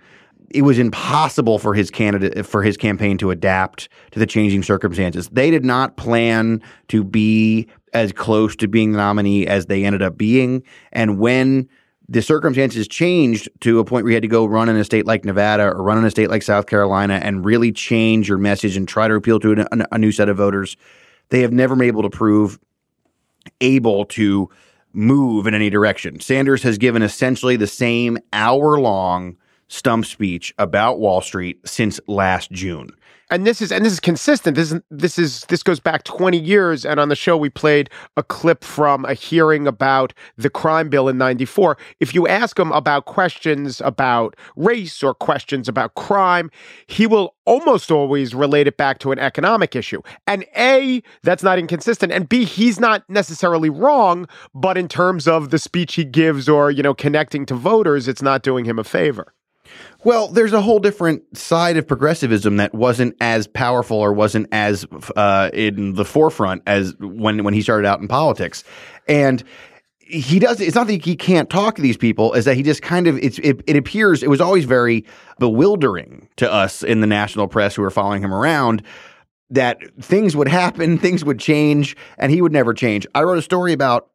it 0.50 0.62
was 0.62 0.78
impossible 0.78 1.58
for 1.58 1.74
his 1.74 1.90
candidate 1.90 2.46
for 2.46 2.62
his 2.62 2.76
campaign 2.76 3.18
to 3.18 3.30
adapt 3.30 3.88
to 4.12 4.18
the 4.18 4.26
changing 4.26 4.62
circumstances. 4.62 5.28
They 5.28 5.50
did 5.50 5.64
not 5.64 5.96
plan 5.96 6.62
to 6.88 7.04
be 7.04 7.68
as 7.92 8.12
close 8.12 8.56
to 8.56 8.68
being 8.68 8.92
the 8.92 8.98
nominee 8.98 9.46
as 9.46 9.66
they 9.66 9.84
ended 9.84 10.02
up 10.02 10.16
being. 10.16 10.62
And 10.92 11.18
when 11.18 11.68
the 12.08 12.22
circumstances 12.22 12.88
changed 12.88 13.48
to 13.60 13.78
a 13.78 13.84
point 13.84 14.04
where 14.04 14.12
you 14.12 14.16
had 14.16 14.22
to 14.22 14.28
go 14.28 14.46
run 14.46 14.68
in 14.68 14.76
a 14.76 14.84
state 14.84 15.06
like 15.06 15.24
Nevada 15.24 15.64
or 15.64 15.82
run 15.82 15.98
in 15.98 16.04
a 16.04 16.10
state 16.10 16.30
like 16.30 16.42
South 16.42 16.66
Carolina 16.66 17.20
and 17.22 17.44
really 17.44 17.70
change 17.70 18.28
your 18.28 18.38
message 18.38 18.76
and 18.76 18.88
try 18.88 19.08
to 19.08 19.14
appeal 19.14 19.38
to 19.40 19.66
a, 19.70 19.86
a 19.92 19.98
new 19.98 20.12
set 20.12 20.30
of 20.30 20.38
voters, 20.38 20.76
they 21.28 21.42
have 21.42 21.52
never 21.52 21.76
been 21.76 21.86
able 21.86 22.02
to 22.02 22.10
prove 22.10 22.58
able 23.60 24.06
to 24.06 24.48
move 24.94 25.46
in 25.46 25.54
any 25.54 25.68
direction. 25.68 26.18
Sanders 26.20 26.62
has 26.62 26.78
given 26.78 27.02
essentially 27.02 27.56
the 27.56 27.66
same 27.66 28.18
hour 28.32 28.80
long 28.80 29.36
stump 29.68 30.06
speech 30.06 30.54
about 30.58 30.98
Wall 30.98 31.20
Street 31.20 31.60
since 31.66 32.00
last 32.06 32.50
June 32.50 32.90
and 33.30 33.46
this 33.46 33.60
is 33.60 33.70
and 33.70 33.84
this 33.84 33.92
is 33.92 34.00
consistent. 34.00 34.56
This 34.56 34.72
is 34.72 34.80
this 34.90 35.18
is 35.18 35.44
this 35.48 35.62
goes 35.62 35.80
back 35.80 36.04
20 36.04 36.38
years. 36.38 36.84
And 36.84 36.98
on 36.98 37.08
the 37.08 37.16
show, 37.16 37.36
we 37.36 37.50
played 37.50 37.90
a 38.16 38.22
clip 38.22 38.64
from 38.64 39.04
a 39.04 39.14
hearing 39.14 39.66
about 39.66 40.14
the 40.36 40.50
crime 40.50 40.88
bill 40.88 41.08
in 41.08 41.18
94. 41.18 41.76
If 42.00 42.14
you 42.14 42.26
ask 42.26 42.58
him 42.58 42.72
about 42.72 43.04
questions 43.04 43.80
about 43.82 44.36
race 44.56 45.02
or 45.02 45.14
questions 45.14 45.68
about 45.68 45.94
crime, 45.94 46.50
he 46.86 47.06
will 47.06 47.34
almost 47.44 47.90
always 47.90 48.34
relate 48.34 48.66
it 48.66 48.76
back 48.76 48.98
to 49.00 49.12
an 49.12 49.18
economic 49.18 49.76
issue. 49.76 50.00
And 50.26 50.44
A, 50.56 51.02
that's 51.22 51.42
not 51.42 51.58
inconsistent. 51.58 52.12
And 52.12 52.28
B, 52.28 52.44
he's 52.44 52.80
not 52.80 53.08
necessarily 53.08 53.70
wrong, 53.70 54.26
but 54.54 54.78
in 54.78 54.88
terms 54.88 55.28
of 55.28 55.50
the 55.50 55.58
speech 55.58 55.94
he 55.94 56.04
gives 56.04 56.48
or, 56.48 56.70
you 56.70 56.82
know, 56.82 56.94
connecting 56.94 57.46
to 57.46 57.54
voters, 57.54 58.08
it's 58.08 58.22
not 58.22 58.42
doing 58.42 58.64
him 58.64 58.78
a 58.78 58.84
favor. 58.84 59.34
Well, 60.04 60.28
there's 60.28 60.52
a 60.52 60.60
whole 60.60 60.78
different 60.78 61.36
side 61.36 61.76
of 61.76 61.86
progressivism 61.86 62.56
that 62.56 62.74
wasn't 62.74 63.16
as 63.20 63.46
powerful 63.46 63.96
or 63.96 64.12
wasn't 64.12 64.48
as 64.52 64.86
uh, 65.16 65.50
in 65.52 65.94
the 65.94 66.04
forefront 66.04 66.62
as 66.66 66.94
when 67.00 67.44
when 67.44 67.54
he 67.54 67.62
started 67.62 67.86
out 67.86 68.00
in 68.00 68.08
politics, 68.08 68.64
and 69.08 69.42
he 69.98 70.38
does. 70.38 70.60
It's 70.60 70.74
not 70.74 70.86
that 70.86 71.04
he 71.04 71.16
can't 71.16 71.50
talk 71.50 71.76
to 71.76 71.82
these 71.82 71.96
people; 71.96 72.32
is 72.34 72.44
that 72.44 72.54
he 72.54 72.62
just 72.62 72.82
kind 72.82 73.06
of 73.06 73.18
it's 73.18 73.38
it, 73.40 73.62
it 73.66 73.76
appears 73.76 74.22
it 74.22 74.30
was 74.30 74.40
always 74.40 74.64
very 74.64 75.04
bewildering 75.38 76.28
to 76.36 76.50
us 76.50 76.82
in 76.82 77.00
the 77.00 77.06
national 77.06 77.48
press 77.48 77.74
who 77.74 77.82
were 77.82 77.90
following 77.90 78.22
him 78.22 78.32
around 78.32 78.82
that 79.50 79.78
things 80.00 80.36
would 80.36 80.48
happen, 80.48 80.98
things 80.98 81.24
would 81.24 81.38
change, 81.38 81.96
and 82.18 82.32
he 82.32 82.42
would 82.42 82.52
never 82.52 82.74
change. 82.74 83.06
I 83.14 83.22
wrote 83.22 83.38
a 83.38 83.42
story 83.42 83.72
about 83.72 84.10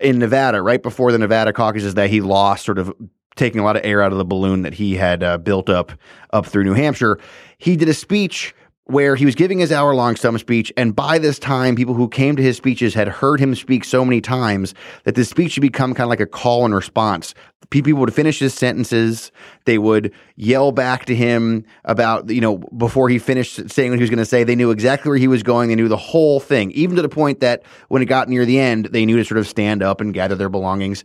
in 0.00 0.18
Nevada 0.18 0.60
right 0.60 0.82
before 0.82 1.12
the 1.12 1.18
Nevada 1.18 1.52
caucuses 1.52 1.94
that 1.94 2.10
he 2.10 2.20
lost 2.20 2.64
sort 2.64 2.78
of 2.78 2.92
taking 3.36 3.60
a 3.60 3.64
lot 3.64 3.76
of 3.76 3.84
air 3.84 4.02
out 4.02 4.12
of 4.12 4.18
the 4.18 4.24
balloon 4.24 4.62
that 4.62 4.74
he 4.74 4.94
had 4.96 5.22
uh, 5.22 5.38
built 5.38 5.68
up 5.68 5.92
up 6.30 6.46
through 6.46 6.64
New 6.64 6.74
Hampshire. 6.74 7.18
He 7.58 7.76
did 7.76 7.88
a 7.88 7.94
speech 7.94 8.54
where 8.86 9.16
he 9.16 9.24
was 9.24 9.34
giving 9.34 9.58
his 9.58 9.72
hour 9.72 9.94
long 9.94 10.14
stump 10.14 10.38
speech. 10.38 10.70
And 10.76 10.94
by 10.94 11.18
this 11.18 11.38
time, 11.38 11.74
people 11.74 11.94
who 11.94 12.06
came 12.06 12.36
to 12.36 12.42
his 12.42 12.58
speeches 12.58 12.92
had 12.92 13.08
heard 13.08 13.40
him 13.40 13.54
speak 13.54 13.82
so 13.82 14.04
many 14.04 14.20
times 14.20 14.74
that 15.04 15.14
the 15.14 15.24
speech 15.24 15.54
had 15.54 15.62
become 15.62 15.94
kind 15.94 16.04
of 16.04 16.10
like 16.10 16.20
a 16.20 16.26
call 16.26 16.66
and 16.66 16.74
response. 16.74 17.34
People 17.70 17.94
would 17.94 18.12
finish 18.12 18.38
his 18.38 18.52
sentences. 18.52 19.32
They 19.64 19.78
would 19.78 20.12
yell 20.36 20.70
back 20.70 21.06
to 21.06 21.16
him 21.16 21.64
about, 21.86 22.28
you 22.28 22.42
know, 22.42 22.58
before 22.76 23.08
he 23.08 23.18
finished 23.18 23.70
saying 23.70 23.90
what 23.90 23.98
he 23.98 24.02
was 24.02 24.10
going 24.10 24.18
to 24.18 24.26
say. 24.26 24.44
They 24.44 24.54
knew 24.54 24.70
exactly 24.70 25.08
where 25.08 25.18
he 25.18 25.28
was 25.28 25.42
going. 25.42 25.70
They 25.70 25.76
knew 25.76 25.88
the 25.88 25.96
whole 25.96 26.38
thing, 26.38 26.70
even 26.72 26.94
to 26.96 27.02
the 27.02 27.08
point 27.08 27.40
that 27.40 27.62
when 27.88 28.02
it 28.02 28.06
got 28.06 28.28
near 28.28 28.44
the 28.44 28.58
end, 28.58 28.86
they 28.92 29.06
knew 29.06 29.16
to 29.16 29.24
sort 29.24 29.38
of 29.38 29.48
stand 29.48 29.82
up 29.82 30.02
and 30.02 30.12
gather 30.12 30.34
their 30.34 30.50
belongings 30.50 31.04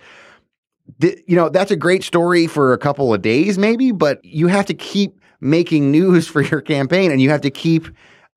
you 1.01 1.35
know, 1.35 1.49
that's 1.49 1.71
a 1.71 1.75
great 1.75 2.03
story 2.03 2.47
for 2.47 2.73
a 2.73 2.77
couple 2.77 3.13
of 3.13 3.21
days, 3.21 3.57
maybe, 3.57 3.91
but 3.91 4.23
you 4.23 4.47
have 4.47 4.65
to 4.67 4.73
keep 4.73 5.19
making 5.41 5.91
news 5.91 6.27
for 6.27 6.41
your 6.41 6.61
campaign 6.61 7.11
and 7.11 7.21
you 7.21 7.29
have 7.29 7.41
to 7.41 7.51
keep 7.51 7.87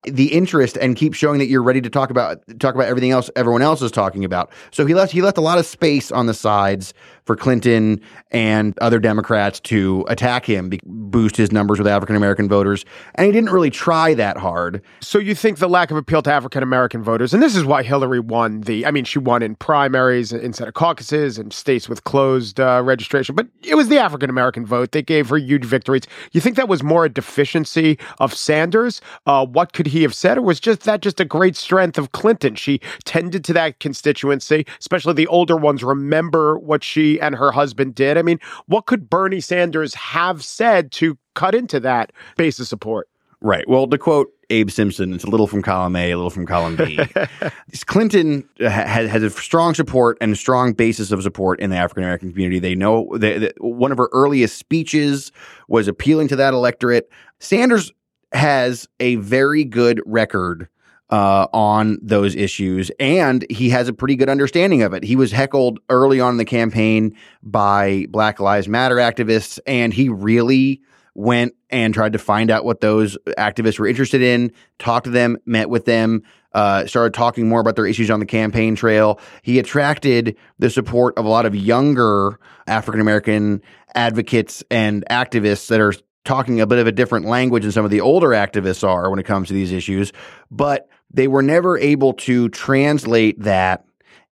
the 0.03 0.33
interest 0.33 0.77
and 0.77 0.97
keep 0.97 1.13
showing 1.13 1.39
that 1.39 1.47
you're 1.47 1.63
ready 1.63 1.79
to 1.79 1.89
talk 1.89 2.09
about 2.09 2.37
talk 2.59 2.75
about 2.75 2.87
everything 2.87 3.11
else 3.11 3.29
everyone 3.37 3.61
else 3.61 3.81
is 3.81 3.91
talking 3.91 4.25
about. 4.25 4.51
So 4.71 4.85
he 4.85 4.93
left 4.93 5.13
he 5.13 5.21
left 5.21 5.37
a 5.37 5.41
lot 5.41 5.57
of 5.57 5.65
space 5.65 6.11
on 6.11 6.25
the 6.25 6.33
sides 6.33 6.93
for 7.25 7.35
Clinton 7.35 8.01
and 8.31 8.77
other 8.79 8.99
Democrats 8.99 9.59
to 9.61 10.05
attack 10.07 10.45
him, 10.45 10.71
boost 10.85 11.37
his 11.37 11.51
numbers 11.51 11.79
with 11.79 11.87
African 11.87 12.15
American 12.15 12.49
voters, 12.49 12.85
and 13.15 13.25
he 13.25 13.31
didn't 13.31 13.51
really 13.51 13.69
try 13.69 14.13
that 14.13 14.37
hard. 14.37 14.81
So 15.01 15.19
you 15.19 15.35
think 15.35 15.59
the 15.59 15.69
lack 15.69 15.91
of 15.91 15.97
appeal 15.97 16.21
to 16.23 16.31
African 16.31 16.63
American 16.63 17.03
voters, 17.03 17.33
and 17.33 17.41
this 17.41 17.55
is 17.55 17.65
why 17.65 17.83
Hillary 17.83 18.19
won 18.19 18.61
the 18.61 18.85
I 18.85 18.91
mean 18.91 19.05
she 19.05 19.19
won 19.19 19.41
in 19.41 19.55
primaries 19.55 20.33
instead 20.33 20.67
of 20.67 20.73
caucuses 20.73 21.37
and 21.37 21.53
states 21.53 21.87
with 21.87 22.03
closed 22.03 22.59
uh, 22.59 22.81
registration, 22.83 23.35
but 23.35 23.47
it 23.63 23.75
was 23.75 23.87
the 23.87 23.99
African 23.99 24.29
American 24.29 24.65
vote 24.65 24.91
that 24.91 25.05
gave 25.05 25.29
her 25.29 25.37
huge 25.37 25.65
victories. 25.65 26.03
You 26.31 26.41
think 26.41 26.55
that 26.55 26.67
was 26.67 26.83
more 26.83 27.05
a 27.05 27.09
deficiency 27.09 27.97
of 28.19 28.33
Sanders? 28.33 29.01
Uh, 29.25 29.45
what 29.45 29.73
could 29.73 29.87
he 29.87 30.01
have 30.03 30.13
said, 30.13 30.37
or 30.37 30.41
was 30.41 30.59
just 30.59 30.81
that 30.81 31.01
just 31.01 31.19
a 31.19 31.25
great 31.25 31.55
strength 31.55 31.97
of 31.97 32.11
Clinton? 32.11 32.55
She 32.55 32.79
tended 33.05 33.43
to 33.45 33.53
that 33.53 33.79
constituency, 33.79 34.65
especially 34.79 35.13
the 35.13 35.27
older 35.27 35.55
ones. 35.55 35.83
Remember 35.83 36.57
what 36.57 36.83
she 36.83 37.12
and 37.19 37.35
her 37.35 37.51
husband 37.51 37.95
did. 37.95 38.17
I 38.17 38.21
mean, 38.21 38.39
what 38.67 38.85
could 38.85 39.09
Bernie 39.09 39.41
Sanders 39.41 39.93
have 39.93 40.43
said 40.43 40.91
to 40.93 41.17
cut 41.33 41.55
into 41.55 41.79
that 41.81 42.11
base 42.37 42.59
of 42.59 42.67
support? 42.67 43.09
Right. 43.41 43.67
Well, 43.67 43.87
to 43.87 43.97
quote 43.97 44.29
Abe 44.49 44.69
Simpson, 44.69 45.13
it's 45.13 45.25
a 45.25 45.29
little 45.29 45.47
from 45.47 45.61
column 45.61 45.97
A, 45.97 46.11
a 46.11 46.15
little 46.15 46.29
from 46.29 46.45
column 46.45 46.77
B. 46.77 46.97
Clinton 47.85 48.47
uh, 48.61 48.69
has, 48.69 49.09
has 49.09 49.21
a 49.21 49.29
strong 49.29 49.73
support 49.73 50.17
and 50.21 50.31
a 50.31 50.35
strong 50.35 50.71
basis 50.71 51.11
of 51.11 51.21
support 51.21 51.59
in 51.59 51.69
the 51.69 51.75
African 51.75 52.03
American 52.03 52.31
community. 52.31 52.59
They 52.59 52.73
know 52.73 53.17
that 53.17 53.53
one 53.59 53.91
of 53.91 53.97
her 53.97 54.09
earliest 54.13 54.57
speeches 54.57 55.33
was 55.67 55.89
appealing 55.89 56.29
to 56.29 56.37
that 56.37 56.53
electorate. 56.53 57.09
Sanders 57.39 57.91
has 58.31 58.87
a 59.01 59.15
very 59.15 59.65
good 59.65 60.01
record 60.05 60.69
uh, 61.13 61.45
on 61.53 61.99
those 62.01 62.35
issues, 62.35 62.89
and 62.99 63.45
he 63.47 63.69
has 63.69 63.87
a 63.87 63.93
pretty 63.93 64.15
good 64.15 64.29
understanding 64.29 64.81
of 64.81 64.95
it. 64.95 65.03
He 65.03 65.15
was 65.15 65.31
heckled 65.31 65.79
early 65.89 66.19
on 66.19 66.31
in 66.31 66.37
the 66.37 66.45
campaign 66.45 67.15
by 67.43 68.07
Black 68.09 68.39
Lives 68.39 68.67
Matter 68.67 68.95
activists, 68.95 69.59
and 69.67 69.93
he 69.93 70.09
really 70.09 70.81
went 71.13 71.53
and 71.69 71.93
tried 71.93 72.13
to 72.13 72.17
find 72.17 72.49
out 72.49 72.65
what 72.65 72.81
those 72.81 73.15
activists 73.37 73.77
were 73.77 73.85
interested 73.85 74.23
in, 74.23 74.51
talked 74.79 75.03
to 75.03 75.11
them, 75.11 75.37
met 75.45 75.69
with 75.69 75.85
them, 75.85 76.23
uh, 76.53 76.87
started 76.87 77.13
talking 77.13 77.47
more 77.47 77.59
about 77.59 77.75
their 77.75 77.85
issues 77.85 78.09
on 78.09 78.19
the 78.19 78.25
campaign 78.25 78.75
trail. 78.75 79.19
He 79.43 79.59
attracted 79.59 80.35
the 80.57 80.71
support 80.71 81.15
of 81.19 81.25
a 81.25 81.29
lot 81.29 81.45
of 81.45 81.55
younger 81.55 82.39
African 82.65 82.99
American 82.99 83.61
advocates 83.93 84.63
and 84.71 85.05
activists 85.11 85.67
that 85.67 85.79
are 85.79 85.93
talking 86.25 86.59
a 86.59 86.65
bit 86.65 86.79
of 86.79 86.87
a 86.87 86.91
different 86.91 87.27
language 87.27 87.61
than 87.61 87.71
some 87.71 87.85
of 87.85 87.91
the 87.91 88.01
older 88.01 88.29
activists 88.29 88.83
are 88.87 89.11
when 89.11 89.19
it 89.19 89.27
comes 89.27 89.49
to 89.49 89.53
these 89.53 89.71
issues. 89.71 90.11
But 90.49 90.89
they 91.13 91.27
were 91.27 91.43
never 91.43 91.77
able 91.77 92.13
to 92.13 92.49
translate 92.49 93.39
that 93.41 93.85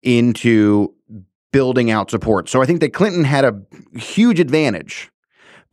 into 0.02 0.94
building 1.52 1.90
out 1.90 2.10
support. 2.10 2.48
So 2.48 2.62
I 2.62 2.66
think 2.66 2.80
that 2.80 2.92
Clinton 2.92 3.24
had 3.24 3.44
a 3.44 3.60
huge 3.98 4.38
advantage, 4.38 5.10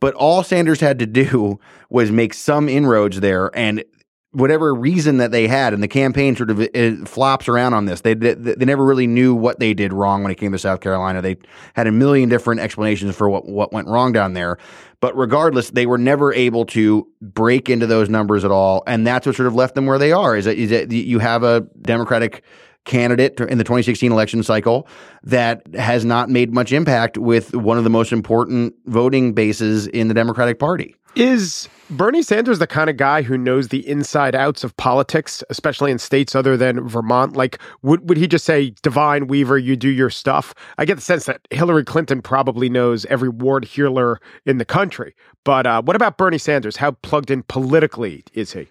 but 0.00 0.14
all 0.14 0.42
Sanders 0.42 0.80
had 0.80 0.98
to 0.98 1.06
do 1.06 1.60
was 1.88 2.10
make 2.10 2.34
some 2.34 2.68
inroads 2.68 3.20
there. 3.20 3.56
And 3.56 3.84
whatever 4.32 4.74
reason 4.74 5.16
that 5.18 5.30
they 5.30 5.46
had, 5.46 5.72
and 5.72 5.82
the 5.82 5.88
campaign 5.88 6.36
sort 6.36 6.50
of 6.50 6.60
uh, 6.60 7.04
flops 7.06 7.48
around 7.48 7.74
on 7.74 7.86
this. 7.86 8.02
They, 8.02 8.14
they, 8.14 8.34
they 8.34 8.64
never 8.64 8.84
really 8.84 9.06
knew 9.06 9.34
what 9.34 9.60
they 9.60 9.72
did 9.72 9.92
wrong 9.92 10.22
when 10.22 10.30
it 10.30 10.36
came 10.36 10.52
to 10.52 10.58
South 10.58 10.80
Carolina. 10.80 11.22
They 11.22 11.36
had 11.74 11.86
a 11.86 11.92
million 11.92 12.28
different 12.28 12.60
explanations 12.60 13.16
for 13.16 13.30
what 13.30 13.46
what 13.48 13.72
went 13.72 13.88
wrong 13.88 14.12
down 14.12 14.34
there. 14.34 14.58
But 15.00 15.16
regardless, 15.16 15.70
they 15.70 15.86
were 15.86 15.98
never 15.98 16.32
able 16.32 16.64
to 16.66 17.06
break 17.20 17.68
into 17.68 17.86
those 17.86 18.08
numbers 18.08 18.44
at 18.44 18.50
all, 18.50 18.82
and 18.86 19.06
that's 19.06 19.26
what 19.26 19.36
sort 19.36 19.46
of 19.46 19.54
left 19.54 19.74
them 19.74 19.86
where 19.86 19.98
they 19.98 20.12
are. 20.12 20.36
Is 20.36 20.46
that, 20.46 20.56
is 20.56 20.70
that 20.70 20.92
you 20.92 21.18
have 21.18 21.42
a 21.42 21.62
Democratic 21.82 22.42
candidate 22.86 23.38
in 23.40 23.58
the 23.58 23.64
2016 23.64 24.10
election 24.10 24.42
cycle 24.42 24.88
that 25.22 25.62
has 25.74 26.04
not 26.04 26.30
made 26.30 26.54
much 26.54 26.72
impact 26.72 27.18
with 27.18 27.54
one 27.54 27.76
of 27.76 27.84
the 27.84 27.90
most 27.90 28.12
important 28.12 28.74
voting 28.86 29.34
bases 29.34 29.86
in 29.88 30.08
the 30.08 30.14
Democratic 30.14 30.58
Party. 30.58 30.94
Is 31.16 31.66
Bernie 31.88 32.20
Sanders 32.20 32.58
the 32.58 32.66
kind 32.66 32.90
of 32.90 32.98
guy 32.98 33.22
who 33.22 33.38
knows 33.38 33.68
the 33.68 33.88
inside 33.88 34.34
outs 34.34 34.62
of 34.62 34.76
politics, 34.76 35.42
especially 35.48 35.90
in 35.90 35.98
states 35.98 36.34
other 36.34 36.58
than 36.58 36.86
Vermont? 36.86 37.34
Like, 37.34 37.58
would, 37.80 38.06
would 38.06 38.18
he 38.18 38.26
just 38.26 38.44
say, 38.44 38.74
Devine 38.82 39.26
Weaver, 39.26 39.56
you 39.56 39.76
do 39.76 39.88
your 39.88 40.10
stuff? 40.10 40.54
I 40.76 40.84
get 40.84 40.96
the 40.96 41.00
sense 41.00 41.24
that 41.24 41.40
Hillary 41.50 41.84
Clinton 41.84 42.20
probably 42.20 42.68
knows 42.68 43.06
every 43.06 43.30
ward 43.30 43.64
healer 43.64 44.20
in 44.44 44.58
the 44.58 44.66
country. 44.66 45.14
But 45.42 45.66
uh, 45.66 45.80
what 45.80 45.96
about 45.96 46.18
Bernie 46.18 46.36
Sanders? 46.36 46.76
How 46.76 46.90
plugged 46.90 47.30
in 47.30 47.44
politically 47.44 48.22
is 48.34 48.52
he? 48.52 48.68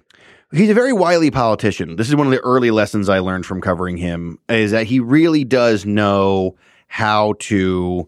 He's 0.51 0.69
a 0.69 0.75
very 0.75 0.93
wily 0.93 1.31
politician. 1.31 1.95
This 1.95 2.09
is 2.09 2.15
one 2.15 2.27
of 2.27 2.31
the 2.31 2.41
early 2.41 2.69
lessons 2.69 3.09
I 3.09 3.17
learned 3.17 3.47
from 3.47 3.59
covering 3.59 3.97
him 3.97 4.37
is 4.49 4.69
that 4.69 4.85
he 4.85 4.99
really 4.99 5.45
does 5.45 5.83
know 5.83 6.55
how 6.89 7.33
to 7.39 8.07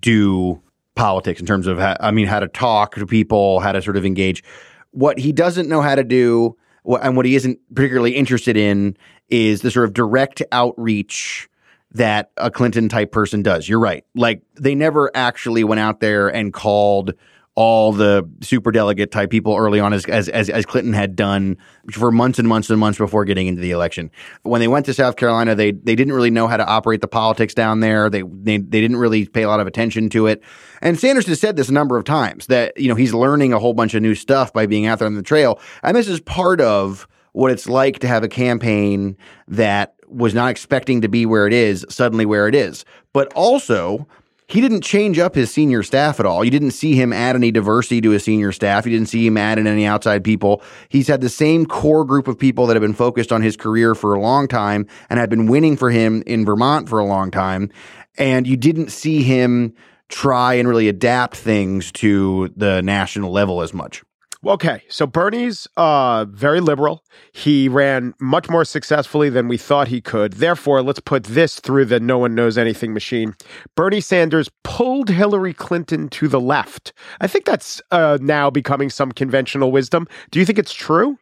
do 0.00 0.62
politics 0.94 1.40
in 1.40 1.46
terms 1.46 1.66
of, 1.66 1.78
how, 1.78 1.96
I 2.00 2.10
mean, 2.10 2.26
how 2.26 2.40
to 2.40 2.48
talk 2.48 2.94
to 2.96 3.06
people, 3.06 3.60
how 3.60 3.72
to 3.72 3.82
sort 3.82 3.96
of 3.96 4.04
engage. 4.04 4.44
What 4.92 5.18
he 5.18 5.32
doesn't 5.32 5.68
know 5.68 5.82
how 5.82 5.94
to 5.94 6.04
do, 6.04 6.56
and 6.86 7.16
what 7.16 7.26
he 7.26 7.34
isn't 7.34 7.58
particularly 7.74 8.12
interested 8.12 8.56
in, 8.56 8.96
is 9.28 9.62
the 9.62 9.70
sort 9.70 9.86
of 9.86 9.94
direct 9.94 10.42
outreach 10.52 11.48
that 11.92 12.30
a 12.36 12.50
Clinton 12.50 12.88
type 12.88 13.12
person 13.12 13.42
does. 13.42 13.68
You're 13.68 13.80
right. 13.80 14.04
Like 14.14 14.42
they 14.54 14.74
never 14.74 15.10
actually 15.14 15.64
went 15.64 15.80
out 15.80 16.00
there 16.00 16.28
and 16.28 16.52
called 16.52 17.14
all 17.56 17.92
the 17.92 18.28
super 18.40 18.72
delegate 18.72 19.12
type 19.12 19.30
people 19.30 19.54
early 19.56 19.78
on 19.78 19.92
as, 19.92 20.04
as, 20.06 20.28
as, 20.28 20.50
as, 20.50 20.66
Clinton 20.66 20.92
had 20.92 21.14
done 21.14 21.56
for 21.92 22.10
months 22.10 22.40
and 22.40 22.48
months 22.48 22.68
and 22.68 22.80
months 22.80 22.98
before 22.98 23.24
getting 23.24 23.46
into 23.46 23.60
the 23.60 23.70
election. 23.70 24.10
When 24.42 24.60
they 24.60 24.66
went 24.66 24.86
to 24.86 24.94
South 24.94 25.14
Carolina, 25.14 25.54
they, 25.54 25.70
they 25.70 25.94
didn't 25.94 26.14
really 26.14 26.30
know 26.30 26.48
how 26.48 26.56
to 26.56 26.66
operate 26.66 27.00
the 27.00 27.06
politics 27.06 27.54
down 27.54 27.78
there. 27.78 28.10
They, 28.10 28.22
they, 28.22 28.58
they 28.58 28.80
didn't 28.80 28.96
really 28.96 29.26
pay 29.26 29.42
a 29.42 29.48
lot 29.48 29.60
of 29.60 29.68
attention 29.68 30.08
to 30.10 30.26
it. 30.26 30.42
And 30.82 30.98
Sanders 30.98 31.26
has 31.28 31.38
said 31.38 31.54
this 31.54 31.68
a 31.68 31.72
number 31.72 31.96
of 31.96 32.04
times 32.04 32.48
that, 32.48 32.76
you 32.76 32.88
know, 32.88 32.96
he's 32.96 33.14
learning 33.14 33.52
a 33.52 33.60
whole 33.60 33.74
bunch 33.74 33.94
of 33.94 34.02
new 34.02 34.16
stuff 34.16 34.52
by 34.52 34.66
being 34.66 34.86
out 34.86 34.98
there 34.98 35.06
on 35.06 35.14
the 35.14 35.22
trail. 35.22 35.60
And 35.84 35.96
this 35.96 36.08
is 36.08 36.20
part 36.20 36.60
of 36.60 37.06
what 37.32 37.52
it's 37.52 37.68
like 37.68 38.00
to 38.00 38.08
have 38.08 38.24
a 38.24 38.28
campaign 38.28 39.16
that 39.46 39.94
was 40.08 40.34
not 40.34 40.50
expecting 40.50 41.00
to 41.02 41.08
be 41.08 41.24
where 41.24 41.46
it 41.46 41.52
is, 41.52 41.86
suddenly 41.88 42.26
where 42.26 42.48
it 42.48 42.54
is. 42.54 42.84
But 43.12 43.32
also, 43.34 44.08
he 44.54 44.60
didn't 44.60 44.82
change 44.82 45.18
up 45.18 45.34
his 45.34 45.52
senior 45.52 45.82
staff 45.82 46.20
at 46.20 46.26
all. 46.26 46.44
You 46.44 46.50
didn't 46.52 46.70
see 46.70 46.94
him 46.94 47.12
add 47.12 47.34
any 47.34 47.50
diversity 47.50 48.00
to 48.02 48.10
his 48.10 48.22
senior 48.22 48.52
staff. 48.52 48.86
You 48.86 48.92
didn't 48.92 49.08
see 49.08 49.26
him 49.26 49.36
add 49.36 49.58
in 49.58 49.66
any 49.66 49.84
outside 49.84 50.22
people. 50.22 50.62
He's 50.88 51.08
had 51.08 51.20
the 51.20 51.28
same 51.28 51.66
core 51.66 52.04
group 52.04 52.28
of 52.28 52.38
people 52.38 52.68
that 52.68 52.74
have 52.74 52.80
been 52.80 52.94
focused 52.94 53.32
on 53.32 53.42
his 53.42 53.56
career 53.56 53.96
for 53.96 54.14
a 54.14 54.20
long 54.20 54.46
time 54.46 54.86
and 55.10 55.18
had 55.18 55.28
been 55.28 55.46
winning 55.46 55.76
for 55.76 55.90
him 55.90 56.22
in 56.24 56.44
Vermont 56.44 56.88
for 56.88 57.00
a 57.00 57.04
long 57.04 57.32
time. 57.32 57.68
And 58.16 58.46
you 58.46 58.56
didn't 58.56 58.92
see 58.92 59.24
him 59.24 59.74
try 60.08 60.54
and 60.54 60.68
really 60.68 60.88
adapt 60.88 61.36
things 61.36 61.90
to 61.90 62.52
the 62.54 62.80
national 62.80 63.32
level 63.32 63.60
as 63.60 63.74
much. 63.74 64.04
Okay, 64.46 64.82
so 64.88 65.06
Bernie's 65.06 65.66
uh, 65.78 66.26
very 66.28 66.60
liberal. 66.60 67.02
He 67.32 67.66
ran 67.66 68.12
much 68.20 68.50
more 68.50 68.64
successfully 68.64 69.30
than 69.30 69.48
we 69.48 69.56
thought 69.56 69.88
he 69.88 70.02
could. 70.02 70.34
Therefore, 70.34 70.82
let's 70.82 71.00
put 71.00 71.24
this 71.24 71.58
through 71.60 71.86
the 71.86 71.98
no 71.98 72.18
one 72.18 72.34
knows 72.34 72.58
anything 72.58 72.92
machine. 72.92 73.34
Bernie 73.74 74.02
Sanders 74.02 74.50
pulled 74.62 75.08
Hillary 75.08 75.54
Clinton 75.54 76.08
to 76.10 76.28
the 76.28 76.40
left. 76.40 76.92
I 77.22 77.26
think 77.26 77.46
that's 77.46 77.80
uh, 77.90 78.18
now 78.20 78.50
becoming 78.50 78.90
some 78.90 79.12
conventional 79.12 79.72
wisdom. 79.72 80.06
Do 80.30 80.38
you 80.38 80.44
think 80.44 80.58
it's 80.58 80.74
true? 80.74 81.18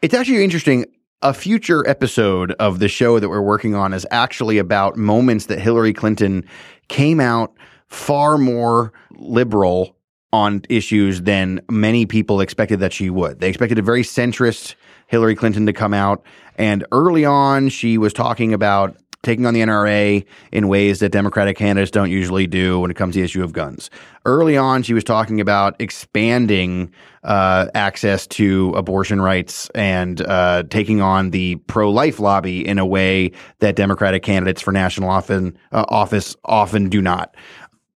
It's 0.00 0.14
actually 0.14 0.44
interesting. 0.44 0.86
A 1.22 1.34
future 1.34 1.88
episode 1.88 2.52
of 2.52 2.78
the 2.78 2.88
show 2.88 3.18
that 3.18 3.28
we're 3.28 3.42
working 3.42 3.74
on 3.74 3.92
is 3.92 4.06
actually 4.10 4.58
about 4.58 4.96
moments 4.96 5.46
that 5.46 5.60
Hillary 5.60 5.92
Clinton 5.92 6.44
came 6.88 7.20
out 7.20 7.52
far 7.88 8.38
more 8.38 8.92
liberal 9.12 9.96
on 10.32 10.62
issues 10.68 11.22
than 11.22 11.60
many 11.70 12.06
people 12.06 12.40
expected 12.40 12.80
that 12.80 12.92
she 12.92 13.10
would. 13.10 13.40
They 13.40 13.48
expected 13.48 13.78
a 13.78 13.82
very 13.82 14.02
centrist 14.02 14.74
Hillary 15.08 15.34
Clinton 15.34 15.66
to 15.66 15.72
come 15.72 15.92
out. 15.92 16.24
And 16.56 16.84
early 16.90 17.24
on, 17.24 17.68
she 17.68 17.98
was 17.98 18.12
talking 18.12 18.54
about 18.54 18.96
taking 19.22 19.46
on 19.46 19.54
the 19.54 19.60
NRA 19.60 20.24
in 20.50 20.68
ways 20.68 20.98
that 20.98 21.10
Democratic 21.10 21.56
candidates 21.56 21.90
don't 21.90 22.10
usually 22.10 22.46
do 22.46 22.80
when 22.80 22.90
it 22.90 22.96
comes 22.96 23.14
to 23.14 23.20
the 23.20 23.24
issue 23.24 23.42
of 23.42 23.52
guns. 23.52 23.88
Early 24.24 24.56
on, 24.56 24.82
she 24.82 24.94
was 24.94 25.04
talking 25.04 25.40
about 25.40 25.76
expanding 25.80 26.90
uh, 27.22 27.68
access 27.74 28.26
to 28.26 28.72
abortion 28.74 29.20
rights 29.20 29.70
and 29.76 30.20
uh, 30.22 30.64
taking 30.70 31.00
on 31.00 31.30
the 31.30 31.56
pro-life 31.66 32.18
lobby 32.18 32.66
in 32.66 32.78
a 32.78 32.86
way 32.86 33.30
that 33.60 33.76
Democratic 33.76 34.24
candidates 34.24 34.60
for 34.60 34.72
national 34.72 35.08
often, 35.08 35.56
uh, 35.70 35.84
office 35.88 36.34
often 36.44 36.88
do 36.88 37.00
not 37.00 37.34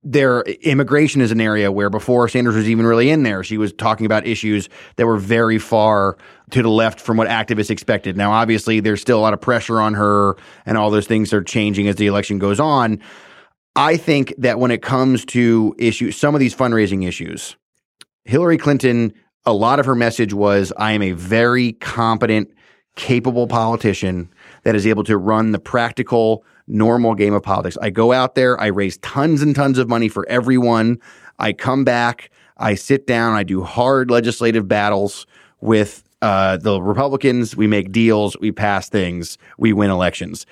their 0.09 0.43
immigration 0.43 1.21
is 1.21 1.33
an 1.33 1.41
area 1.41 1.73
where 1.73 1.91
before 1.91 2.29
Sanders 2.29 2.55
was 2.55 2.69
even 2.71 2.87
really 2.87 3.11
in 3.11 3.25
there, 3.25 3.43
she 3.43 3.59
was 3.59 3.73
talking 3.73 4.07
about 4.07 4.25
issues 4.25 4.69
that 4.95 5.05
were 5.05 5.17
very 5.17 5.59
far 5.59 6.17
to 6.51 6.63
the 6.63 6.69
left 6.71 7.01
from 7.01 7.17
what 7.17 7.27
activists 7.27 7.71
expected. 7.71 8.17
Now, 8.17 8.31
obviously, 8.31 8.79
there's 8.79 9.01
still 9.01 9.19
a 9.19 9.21
lot 9.21 9.35
of 9.35 9.41
pressure 9.41 9.81
on 9.81 9.95
her, 9.95 10.37
and 10.65 10.79
all 10.79 10.93
those 10.93 11.09
things 11.09 11.33
are 11.33 11.43
changing 11.43 11.89
as 11.89 11.97
the 11.97 12.07
election 12.07 12.39
goes 12.39 12.61
on. 12.61 13.01
I 13.75 13.97
think 13.97 14.33
that 14.39 14.61
when 14.61 14.71
it 14.71 14.81
comes 14.81 15.25
to 15.27 15.75
issues, 15.77 16.17
some 16.17 16.37
of 16.37 16.39
these 16.39 16.55
fundraising 16.55 17.07
issues, 17.07 17.57
Hillary 18.25 18.59
Clinton, 18.59 19.13
a 19.45 19.53
lot 19.53 19.81
of 19.81 19.87
her 19.87 19.97
message 19.97 20.33
was, 20.33 20.73
I 20.77 20.93
am 20.93 21.03
a 21.03 21.13
very 21.13 21.73
competent, 21.73 22.49
capable 22.95 23.49
politician 23.49 24.33
that 24.63 24.77
is 24.77 24.87
able 24.87 25.03
to 25.05 25.19
run 25.19 25.51
the 25.51 25.59
practical, 25.59 26.45
normal 26.67 27.15
game 27.15 27.35
of 27.35 27.43
politics. 27.43 27.77
I 27.81 27.91
go 27.91 28.13
out 28.13 28.35
there, 28.35 28.61
I 28.61 28.67
raise 28.67 28.99
tons 28.99 29.43
and 29.43 29.55
tons 29.55 29.79
of 29.79 29.89
money 29.89 30.09
for 30.09 30.27
everyone. 30.29 30.99
I 31.39 31.53
come 31.53 31.85
back, 31.85 32.31
I 32.57 32.75
sit 32.75 33.07
down, 33.07 33.35
I 33.35 33.43
do 33.43 33.63
hard 33.63 34.11
legislative 34.11 34.67
battles 34.67 35.27
with 35.61 36.03
uh, 36.23 36.57
the 36.57 36.81
Republicans. 36.81 37.57
We 37.57 37.67
make 37.67 37.93
deals, 37.93 38.37
we 38.39 38.53
pass 38.53 38.89
things, 38.89 39.39
we 39.59 39.73
win 39.73 39.91
elections 39.91 40.47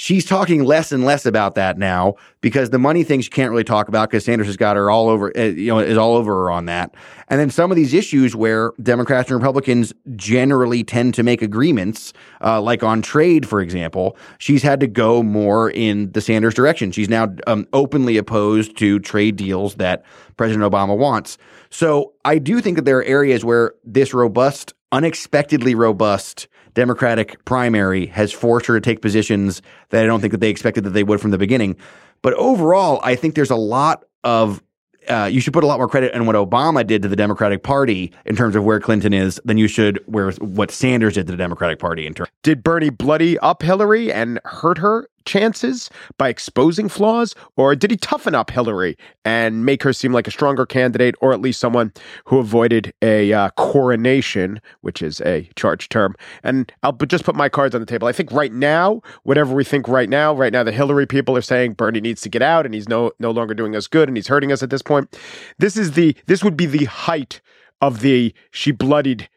she's 0.00 0.24
talking 0.24 0.64
less 0.64 0.92
and 0.92 1.04
less 1.04 1.26
about 1.26 1.54
that 1.56 1.76
now 1.76 2.14
because 2.40 2.70
the 2.70 2.78
money 2.78 3.04
thing 3.04 3.20
she 3.20 3.28
can't 3.28 3.50
really 3.50 3.62
talk 3.64 3.86
about 3.86 4.08
because 4.08 4.24
Sanders 4.24 4.46
has 4.46 4.56
got 4.56 4.74
her 4.76 4.90
all 4.90 5.10
over, 5.10 5.30
uh, 5.36 5.42
you 5.42 5.66
know, 5.66 5.78
is 5.78 5.98
all 5.98 6.16
over 6.16 6.32
her 6.32 6.50
on 6.50 6.64
that. 6.64 6.94
And 7.28 7.38
then 7.38 7.50
some 7.50 7.70
of 7.70 7.76
these 7.76 7.92
issues 7.92 8.34
where 8.34 8.72
Democrats 8.82 9.30
and 9.30 9.38
Republicans 9.38 9.92
generally 10.16 10.82
tend 10.82 11.12
to 11.14 11.22
make 11.22 11.42
agreements, 11.42 12.14
uh, 12.42 12.62
like 12.62 12.82
on 12.82 13.02
trade, 13.02 13.46
for 13.46 13.60
example, 13.60 14.16
she's 14.38 14.62
had 14.62 14.80
to 14.80 14.86
go 14.86 15.22
more 15.22 15.70
in 15.70 16.10
the 16.12 16.22
Sanders 16.22 16.54
direction. 16.54 16.92
She's 16.92 17.10
now 17.10 17.34
um, 17.46 17.68
openly 17.74 18.16
opposed 18.16 18.78
to 18.78 19.00
trade 19.00 19.36
deals 19.36 19.74
that 19.74 20.02
President 20.38 20.64
Obama 20.64 20.96
wants. 20.96 21.36
So 21.68 22.14
I 22.24 22.38
do 22.38 22.62
think 22.62 22.76
that 22.76 22.86
there 22.86 22.96
are 22.96 23.04
areas 23.04 23.44
where 23.44 23.74
this 23.84 24.14
robust, 24.14 24.72
unexpectedly 24.92 25.74
robust 25.74 26.48
Democratic 26.74 27.44
primary 27.44 28.06
has 28.06 28.32
forced 28.32 28.66
her 28.66 28.78
to 28.78 28.80
take 28.80 29.02
positions 29.02 29.62
that 29.90 30.02
I 30.02 30.06
don't 30.06 30.20
think 30.20 30.32
that 30.32 30.40
they 30.40 30.50
expected 30.50 30.84
that 30.84 30.90
they 30.90 31.04
would 31.04 31.20
from 31.20 31.30
the 31.30 31.38
beginning. 31.38 31.76
But 32.22 32.34
overall, 32.34 33.00
I 33.02 33.14
think 33.14 33.34
there's 33.34 33.50
a 33.50 33.56
lot 33.56 34.04
of 34.24 34.62
uh, 35.08 35.24
you 35.24 35.40
should 35.40 35.52
put 35.52 35.64
a 35.64 35.66
lot 35.66 35.78
more 35.78 35.88
credit 35.88 36.14
on 36.14 36.26
what 36.26 36.36
Obama 36.36 36.86
did 36.86 37.02
to 37.02 37.08
the 37.08 37.16
Democratic 37.16 37.62
Party 37.62 38.12
in 38.26 38.36
terms 38.36 38.54
of 38.54 38.64
where 38.64 38.78
Clinton 38.80 39.12
is 39.12 39.40
than 39.44 39.56
you 39.56 39.66
should 39.66 39.98
where 40.06 40.30
what 40.32 40.70
Sanders 40.70 41.14
did 41.14 41.26
to 41.26 41.32
the 41.32 41.38
Democratic 41.38 41.78
Party 41.78 42.06
in 42.06 42.14
terms. 42.14 42.30
Did 42.42 42.62
Bernie 42.62 42.90
bloody 42.90 43.38
up 43.38 43.62
Hillary 43.62 44.12
and 44.12 44.40
hurt 44.44 44.78
her 44.78 45.08
chances 45.24 45.90
by 46.18 46.28
exposing 46.28 46.88
flaws, 46.88 47.34
or 47.56 47.74
did 47.74 47.90
he 47.90 47.96
toughen 47.96 48.34
up 48.34 48.50
Hillary 48.50 48.96
and 49.24 49.64
make 49.64 49.82
her 49.82 49.92
seem 49.92 50.12
like 50.12 50.26
a 50.26 50.30
stronger 50.30 50.66
candidate, 50.66 51.14
or 51.20 51.32
at 51.32 51.40
least 51.40 51.60
someone 51.60 51.92
who 52.24 52.38
avoided 52.38 52.92
a 53.02 53.32
uh, 53.32 53.50
coronation, 53.50 54.60
which 54.80 55.02
is 55.02 55.20
a 55.22 55.48
charged 55.56 55.90
term? 55.90 56.14
And 56.42 56.72
I'll 56.82 56.92
just 56.92 57.24
put 57.24 57.34
my 57.34 57.48
cards 57.48 57.74
on 57.74 57.80
the 57.80 57.86
table. 57.86 58.08
I 58.08 58.12
think 58.12 58.32
right 58.32 58.52
now, 58.52 59.02
whatever 59.22 59.54
we 59.54 59.64
think 59.64 59.88
right 59.88 60.08
now, 60.08 60.34
right 60.34 60.52
now 60.52 60.62
the 60.62 60.72
Hillary 60.72 61.06
people 61.06 61.36
are 61.36 61.42
saying 61.42 61.74
Bernie 61.74 62.00
needs 62.00 62.20
to 62.22 62.28
get 62.28 62.42
out, 62.42 62.66
and 62.66 62.74
he's 62.74 62.88
no 62.88 63.12
no 63.18 63.30
longer 63.30 63.54
doing 63.54 63.76
us 63.76 63.86
good, 63.86 64.08
and 64.08 64.16
he's 64.16 64.28
hurting 64.28 64.52
us 64.52 64.62
at 64.62 64.70
this 64.70 64.82
point. 64.82 65.16
This 65.58 65.76
is 65.76 65.92
the 65.92 66.16
this 66.26 66.42
would 66.44 66.56
be 66.56 66.66
the 66.66 66.84
height 66.86 67.40
of 67.80 68.00
the 68.00 68.34
she 68.50 68.72
bloodied 68.72 69.28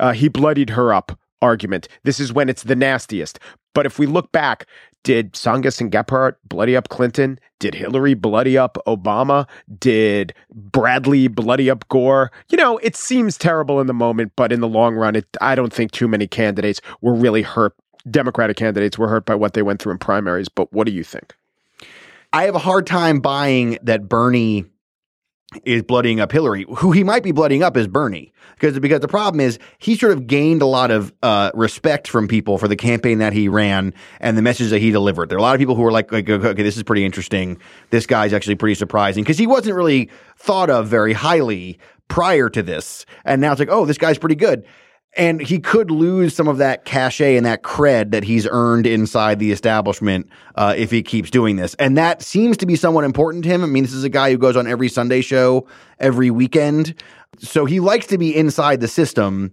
uh, 0.00 0.12
he 0.12 0.28
bloodied 0.28 0.70
her 0.70 0.92
up 0.92 1.18
argument. 1.42 1.88
This 2.04 2.20
is 2.20 2.32
when 2.32 2.48
it's 2.48 2.62
the 2.62 2.76
nastiest. 2.76 3.38
But 3.74 3.86
if 3.86 3.98
we 3.98 4.06
look 4.06 4.32
back, 4.32 4.66
did 5.02 5.32
Tsongas 5.32 5.80
and 5.80 5.90
Gephardt 5.90 6.34
bloody 6.44 6.76
up 6.76 6.88
Clinton? 6.88 7.38
Did 7.58 7.74
Hillary 7.74 8.14
bloody 8.14 8.56
up 8.56 8.78
Obama? 8.86 9.48
Did 9.78 10.34
Bradley 10.52 11.28
bloody 11.28 11.70
up 11.70 11.86
Gore? 11.88 12.30
You 12.50 12.58
know, 12.58 12.78
it 12.78 12.96
seems 12.96 13.36
terrible 13.36 13.80
in 13.80 13.86
the 13.86 13.94
moment, 13.94 14.32
but 14.36 14.52
in 14.52 14.60
the 14.60 14.68
long 14.68 14.94
run, 14.94 15.16
it, 15.16 15.26
I 15.40 15.54
don't 15.54 15.72
think 15.72 15.92
too 15.92 16.08
many 16.08 16.26
candidates 16.26 16.80
were 17.00 17.14
really 17.14 17.42
hurt. 17.42 17.74
Democratic 18.10 18.56
candidates 18.56 18.98
were 18.98 19.08
hurt 19.08 19.26
by 19.26 19.34
what 19.34 19.54
they 19.54 19.62
went 19.62 19.80
through 19.80 19.92
in 19.92 19.98
primaries. 19.98 20.48
But 20.48 20.72
what 20.72 20.86
do 20.86 20.92
you 20.92 21.04
think? 21.04 21.34
I 22.32 22.44
have 22.44 22.54
a 22.54 22.60
hard 22.60 22.86
time 22.86 23.20
buying 23.20 23.78
that 23.82 24.08
Bernie 24.08 24.64
is 25.64 25.82
bloodying 25.82 26.20
up 26.20 26.32
Hillary. 26.32 26.66
Who 26.76 26.92
he 26.92 27.04
might 27.04 27.22
be 27.22 27.32
bloodying 27.32 27.62
up 27.62 27.76
is 27.76 27.86
Bernie, 27.86 28.32
because 28.54 28.78
because 28.78 29.00
the 29.00 29.08
problem 29.08 29.40
is 29.40 29.58
he 29.78 29.96
sort 29.96 30.12
of 30.12 30.26
gained 30.26 30.62
a 30.62 30.66
lot 30.66 30.90
of 30.90 31.12
uh, 31.22 31.50
respect 31.54 32.08
from 32.08 32.28
people 32.28 32.58
for 32.58 32.68
the 32.68 32.76
campaign 32.76 33.18
that 33.18 33.32
he 33.32 33.48
ran 33.48 33.94
and 34.20 34.36
the 34.36 34.42
message 34.42 34.70
that 34.70 34.80
he 34.80 34.90
delivered. 34.90 35.28
There 35.28 35.36
are 35.36 35.40
a 35.40 35.42
lot 35.42 35.54
of 35.54 35.58
people 35.58 35.74
who 35.74 35.82
were 35.82 35.92
like, 35.92 36.12
like 36.12 36.28
okay, 36.28 36.62
this 36.62 36.76
is 36.76 36.82
pretty 36.82 37.04
interesting. 37.04 37.58
This 37.90 38.06
guy's 38.06 38.32
actually 38.32 38.56
pretty 38.56 38.74
surprising 38.74 39.24
because 39.24 39.38
he 39.38 39.46
wasn't 39.46 39.76
really 39.76 40.10
thought 40.36 40.70
of 40.70 40.88
very 40.88 41.12
highly 41.12 41.78
prior 42.08 42.48
to 42.50 42.62
this, 42.62 43.06
and 43.24 43.40
now 43.40 43.52
it's 43.52 43.58
like, 43.58 43.70
oh, 43.70 43.84
this 43.84 43.98
guy's 43.98 44.18
pretty 44.18 44.36
good 44.36 44.66
and 45.14 45.40
he 45.40 45.58
could 45.58 45.90
lose 45.90 46.34
some 46.34 46.48
of 46.48 46.58
that 46.58 46.84
cachet 46.84 47.36
and 47.36 47.44
that 47.44 47.62
cred 47.62 48.12
that 48.12 48.24
he's 48.24 48.46
earned 48.50 48.86
inside 48.86 49.38
the 49.38 49.52
establishment 49.52 50.28
uh, 50.54 50.74
if 50.76 50.90
he 50.90 51.02
keeps 51.02 51.30
doing 51.30 51.56
this. 51.56 51.74
And 51.74 51.98
that 51.98 52.22
seems 52.22 52.56
to 52.58 52.66
be 52.66 52.76
somewhat 52.76 53.04
important 53.04 53.44
to 53.44 53.50
him. 53.50 53.62
I 53.62 53.66
mean, 53.66 53.82
this 53.82 53.92
is 53.92 54.04
a 54.04 54.08
guy 54.08 54.30
who 54.30 54.38
goes 54.38 54.56
on 54.56 54.66
every 54.66 54.88
Sunday 54.88 55.20
show 55.20 55.66
every 55.98 56.30
weekend, 56.30 56.94
so 57.38 57.64
he 57.64 57.80
likes 57.80 58.06
to 58.06 58.18
be 58.18 58.34
inside 58.34 58.80
the 58.80 58.88
system. 58.88 59.52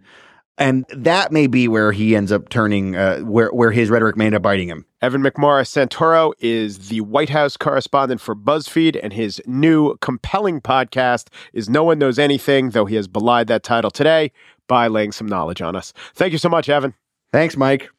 And 0.60 0.86
that 0.89 1.32
may 1.32 1.48
be 1.48 1.69
where 1.69 1.93
he 1.93 2.17
ends 2.17 2.34
up 2.34 2.50
turning, 2.50 2.98
uh, 2.98 3.19
where 3.19 3.48
where 3.50 3.72
his 3.72 3.89
rhetoric 3.89 4.17
may 4.17 4.26
end 4.26 4.36
up 4.36 4.41
biting 4.41 4.67
him. 4.67 4.86
Evan 5.02 5.22
McMorris 5.24 5.69
Santoro 5.69 6.34
is 6.39 6.89
the 6.89 7.00
White 7.00 7.30
House 7.30 7.56
correspondent 7.56 8.19
for 8.19 8.36
BuzzFeed, 8.36 9.00
and 9.02 9.13
his 9.13 9.41
new 9.45 9.95
compelling 9.98 10.60
podcast 10.60 11.30
is 11.54 11.69
No 11.69 11.86
One 11.86 11.98
Knows 11.98 12.19
Anything, 12.19 12.72
though 12.72 12.84
he 12.84 12.95
has 12.95 13.08
belied 13.08 13.48
that 13.48 13.63
title 13.63 13.89
today 13.89 14.34
by 14.67 14.88
laying 14.89 15.13
some 15.13 15.28
knowledge 15.28 15.62
on 15.62 15.78
us. 15.78 15.93
Thank 16.13 16.34
you 16.34 16.38
so 16.38 16.50
much, 16.50 16.67
Evan. 16.67 16.93
Thanks, 17.32 17.56
Mike. 17.56 17.89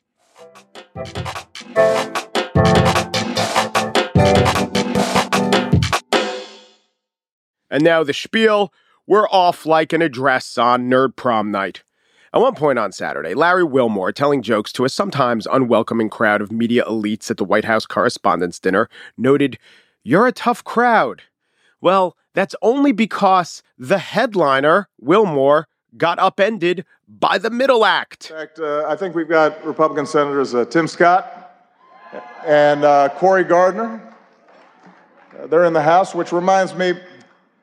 And 7.71 7.83
now 7.83 8.05
the 8.05 8.13
spiel. 8.13 8.71
We're 9.07 9.29
off 9.29 9.65
like 9.67 9.93
an 9.93 10.03
address 10.03 10.59
on 10.59 10.91
Nerd 10.91 11.17
Prom 11.17 11.51
Night. 11.51 11.83
At 12.33 12.41
one 12.41 12.55
point 12.55 12.79
on 12.79 12.93
Saturday, 12.93 13.35
Larry 13.35 13.65
Wilmore, 13.65 14.13
telling 14.13 14.41
jokes 14.41 14.71
to 14.75 14.85
a 14.85 14.89
sometimes 14.89 15.49
unwelcoming 15.51 16.09
crowd 16.09 16.41
of 16.41 16.53
media 16.53 16.85
elites 16.85 17.29
at 17.29 17.39
the 17.39 17.45
White 17.45 17.65
House 17.65 17.87
Correspondents' 17.87 18.61
Dinner, 18.61 18.89
noted, 19.19 19.59
You're 20.05 20.29
a 20.29 20.33
tough 20.33 20.63
crowd. 20.63 21.23
Well, 21.81 22.17
that's 22.35 22.55
only 22.63 22.93
because 22.93 23.65
the 23.77 23.99
headliner, 23.99 24.89
Wilmore, 25.01 25.67
got 25.97 26.21
upended 26.21 26.85
by 27.09 27.37
the 27.37 27.51
middle 27.51 27.85
act. 27.85 28.31
In 28.31 28.37
fact, 28.37 28.61
uh, 28.61 28.87
I 28.87 28.95
think 28.95 29.17
we've 29.17 29.29
got 29.29 29.65
Republican 29.65 30.07
Senators 30.07 30.55
uh, 30.55 30.65
Tim 30.67 30.87
Scott 30.87 31.53
and 32.47 32.85
uh, 32.85 33.09
Cory 33.17 33.43
Gardner. 33.43 34.01
Uh, 35.37 35.49
they're 35.49 35.65
in 35.65 35.73
the 35.73 35.83
house, 35.83 36.15
which 36.15 36.31
reminds 36.31 36.77
me 36.77 36.95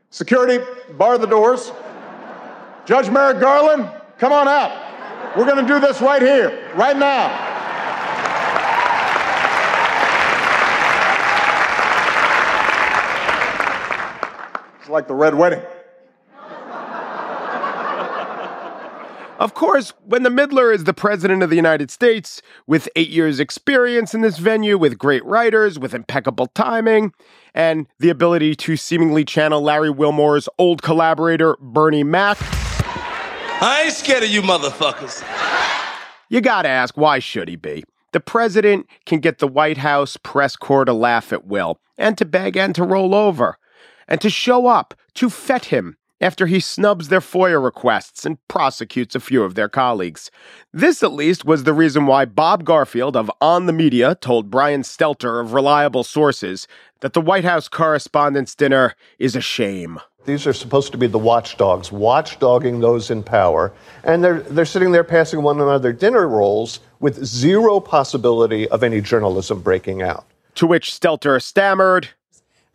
security, 0.10 0.62
bar 0.98 1.18
the 1.18 1.28
doors. 1.28 1.72
Judge 2.86 3.10
Merrick 3.10 3.40
Garland, 3.40 3.90
come 4.18 4.32
on 4.32 4.48
out. 4.48 5.38
We're 5.38 5.46
going 5.46 5.66
to 5.66 5.74
do 5.74 5.80
this 5.80 6.02
right 6.02 6.22
here, 6.22 6.72
right 6.76 6.98
now. 6.98 7.46
It's 14.80 14.90
like 14.90 15.08
the 15.08 15.14
Red 15.14 15.36
Wedding. 15.36 15.62
Of 19.40 19.54
course, 19.54 19.94
when 20.04 20.24
the 20.24 20.32
Midler 20.32 20.74
is 20.74 20.86
the 20.86 20.96
President 20.96 21.44
of 21.44 21.52
the 21.52 21.56
United 21.56 21.92
States, 21.92 22.42
with 22.66 22.90
eight 22.96 23.10
years' 23.10 23.40
experience 23.40 24.16
in 24.16 24.22
this 24.22 24.40
venue, 24.40 24.80
with 24.80 24.98
great 24.98 25.24
writers, 25.26 25.78
with 25.78 25.94
impeccable 25.94 26.48
timing, 26.48 27.14
and 27.54 27.86
the 28.00 28.10
ability 28.10 28.56
to 28.56 28.76
seemingly 28.76 29.24
channel 29.24 29.62
Larry 29.62 29.92
Wilmore's 29.92 30.50
old 30.58 30.82
collaborator, 30.82 31.56
Bernie 31.60 32.04
Mac. 32.04 32.40
I 33.60 33.84
ain't 33.86 33.94
scared 33.94 34.24
of 34.24 34.30
you 34.30 34.44
motherfuckers. 34.44 35.24
You 36.30 36.42
gotta 36.42 36.70
ask, 36.70 36.96
why 36.96 37.18
should 37.18 37.50
he 37.50 37.56
be? 37.56 37.84
The 38.12 38.20
president 38.20 38.86
can 39.06 39.20
get 39.20 39.40
the 39.40 39.48
White 39.48 39.78
House 39.80 40.16
press 40.18 40.56
corps 40.56 40.86
to 40.86 40.94
laugh 40.94 41.34
at 41.34 41.48
will, 41.48 41.80
and 41.98 42.18
to 42.20 42.26
beg 42.26 42.56
and 42.56 42.76
to 42.76 42.84
roll 42.84 43.16
over, 43.16 43.58
and 44.08 44.22
to 44.22 44.30
show 44.30 44.68
up, 44.68 44.94
to 45.16 45.30
fet 45.30 45.66
him, 45.66 45.98
after 46.20 46.48
he 46.48 46.60
snubs 46.60 47.10
their 47.10 47.20
FOIA 47.20 47.64
requests 47.64 48.26
and 48.26 48.38
prosecutes 48.48 49.16
a 49.16 49.20
few 49.20 49.44
of 49.44 49.56
their 49.56 49.70
colleagues. 49.70 50.32
This, 50.74 51.04
at 51.04 51.14
least, 51.14 51.46
was 51.46 51.64
the 51.64 51.74
reason 51.74 52.06
why 52.06 52.26
Bob 52.26 52.64
Garfield 52.64 53.16
of 53.16 53.32
On 53.42 53.66
the 53.66 53.74
Media 53.74 54.16
told 54.16 54.50
Brian 54.50 54.82
Stelter 54.82 55.40
of 55.40 55.54
reliable 55.54 56.04
sources 56.04 56.68
that 57.02 57.14
the 57.14 57.22
White 57.22 57.46
House 57.46 57.68
Correspondents' 57.68 58.56
Dinner 58.56 58.96
is 59.20 59.36
a 59.36 59.42
shame. 59.42 60.00
These 60.26 60.46
are 60.46 60.54
supposed 60.54 60.92
to 60.92 60.98
be 60.98 61.08
the 61.08 61.18
watchdogs, 61.18 61.90
watchdogging 61.90 62.82
those 62.82 63.10
in 63.10 63.24
power. 63.24 63.72
And 64.04 64.22
they're, 64.22 64.42
they're 64.42 64.66
sitting 64.66 64.92
there 64.92 65.06
passing 65.06 65.42
one 65.42 65.62
another 65.62 65.94
dinner 65.94 66.28
rolls 66.28 66.82
with 67.00 67.24
zero 67.24 67.80
possibility 67.80 68.68
of 68.68 68.84
any 68.84 69.00
journalism 69.00 69.62
breaking 69.62 70.02
out. 70.02 70.26
To 70.56 70.68
which 70.68 70.92
Stelter 70.92 71.42
stammered, 71.42 72.10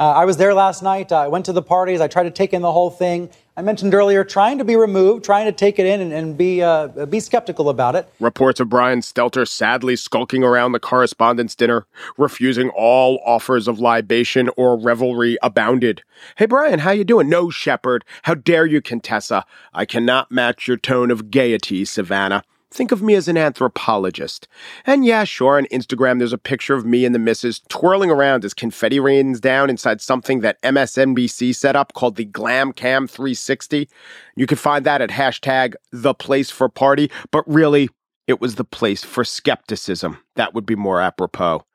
uh, 0.02 0.14
I 0.14 0.24
was 0.24 0.36
there 0.36 0.52
last 0.52 0.82
night. 0.82 1.12
I 1.12 1.28
went 1.28 1.44
to 1.44 1.52
the 1.52 1.62
parties. 1.62 2.00
I 2.00 2.08
tried 2.08 2.24
to 2.24 2.32
take 2.32 2.52
in 2.52 2.60
the 2.60 2.72
whole 2.72 2.90
thing. 2.90 3.30
I 3.56 3.62
mentioned 3.62 3.94
earlier 3.94 4.24
trying 4.24 4.58
to 4.58 4.64
be 4.64 4.74
removed, 4.74 5.24
trying 5.24 5.44
to 5.44 5.52
take 5.52 5.78
it 5.78 5.86
in 5.86 6.00
and, 6.00 6.12
and 6.12 6.36
be 6.36 6.60
uh, 6.60 7.06
be 7.06 7.20
skeptical 7.20 7.68
about 7.68 7.94
it. 7.94 8.08
Reports 8.18 8.58
of 8.58 8.68
Brian 8.68 8.98
Stelter 8.98 9.46
sadly 9.46 9.94
skulking 9.94 10.42
around 10.42 10.72
the 10.72 10.80
correspondence 10.80 11.54
dinner, 11.54 11.86
refusing 12.16 12.68
all 12.70 13.20
offers 13.24 13.68
of 13.68 13.78
libation 13.78 14.50
or 14.56 14.76
revelry 14.76 15.38
abounded. 15.40 16.02
Hey 16.34 16.46
Brian, 16.46 16.80
how 16.80 16.90
you 16.90 17.04
doing? 17.04 17.28
No, 17.28 17.48
Shepard. 17.48 18.04
How 18.22 18.34
dare 18.34 18.66
you, 18.66 18.82
Contessa? 18.82 19.44
I 19.72 19.84
cannot 19.84 20.32
match 20.32 20.66
your 20.66 20.78
tone 20.78 21.12
of 21.12 21.30
gaiety, 21.30 21.84
Savannah. 21.84 22.42
Think 22.72 22.90
of 22.90 23.02
me 23.02 23.14
as 23.14 23.28
an 23.28 23.36
anthropologist. 23.36 24.48
And 24.86 25.04
yeah, 25.04 25.24
sure, 25.24 25.58
on 25.58 25.66
Instagram 25.66 26.18
there's 26.18 26.32
a 26.32 26.38
picture 26.38 26.74
of 26.74 26.86
me 26.86 27.04
and 27.04 27.14
the 27.14 27.18
missus 27.18 27.60
twirling 27.68 28.10
around 28.10 28.46
as 28.46 28.54
confetti 28.54 28.98
rains 28.98 29.40
down 29.40 29.68
inside 29.68 30.00
something 30.00 30.40
that 30.40 30.60
MSNBC 30.62 31.54
set 31.54 31.76
up 31.76 31.92
called 31.92 32.16
the 32.16 32.24
Glam 32.24 32.72
Cam 32.72 33.06
360. 33.06 33.90
You 34.36 34.46
can 34.46 34.56
find 34.56 34.86
that 34.86 35.02
at 35.02 35.10
hashtag 35.10 35.74
the 35.92 36.14
place 36.14 36.50
for 36.50 36.70
party, 36.70 37.10
but 37.30 37.46
really, 37.46 37.90
it 38.26 38.40
was 38.40 38.54
the 38.54 38.64
place 38.64 39.04
for 39.04 39.22
skepticism. 39.22 40.18
That 40.36 40.54
would 40.54 40.64
be 40.64 40.76
more 40.76 41.02
apropos. 41.02 41.66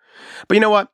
But 0.47 0.55
you 0.55 0.61
know 0.61 0.71
what? 0.71 0.89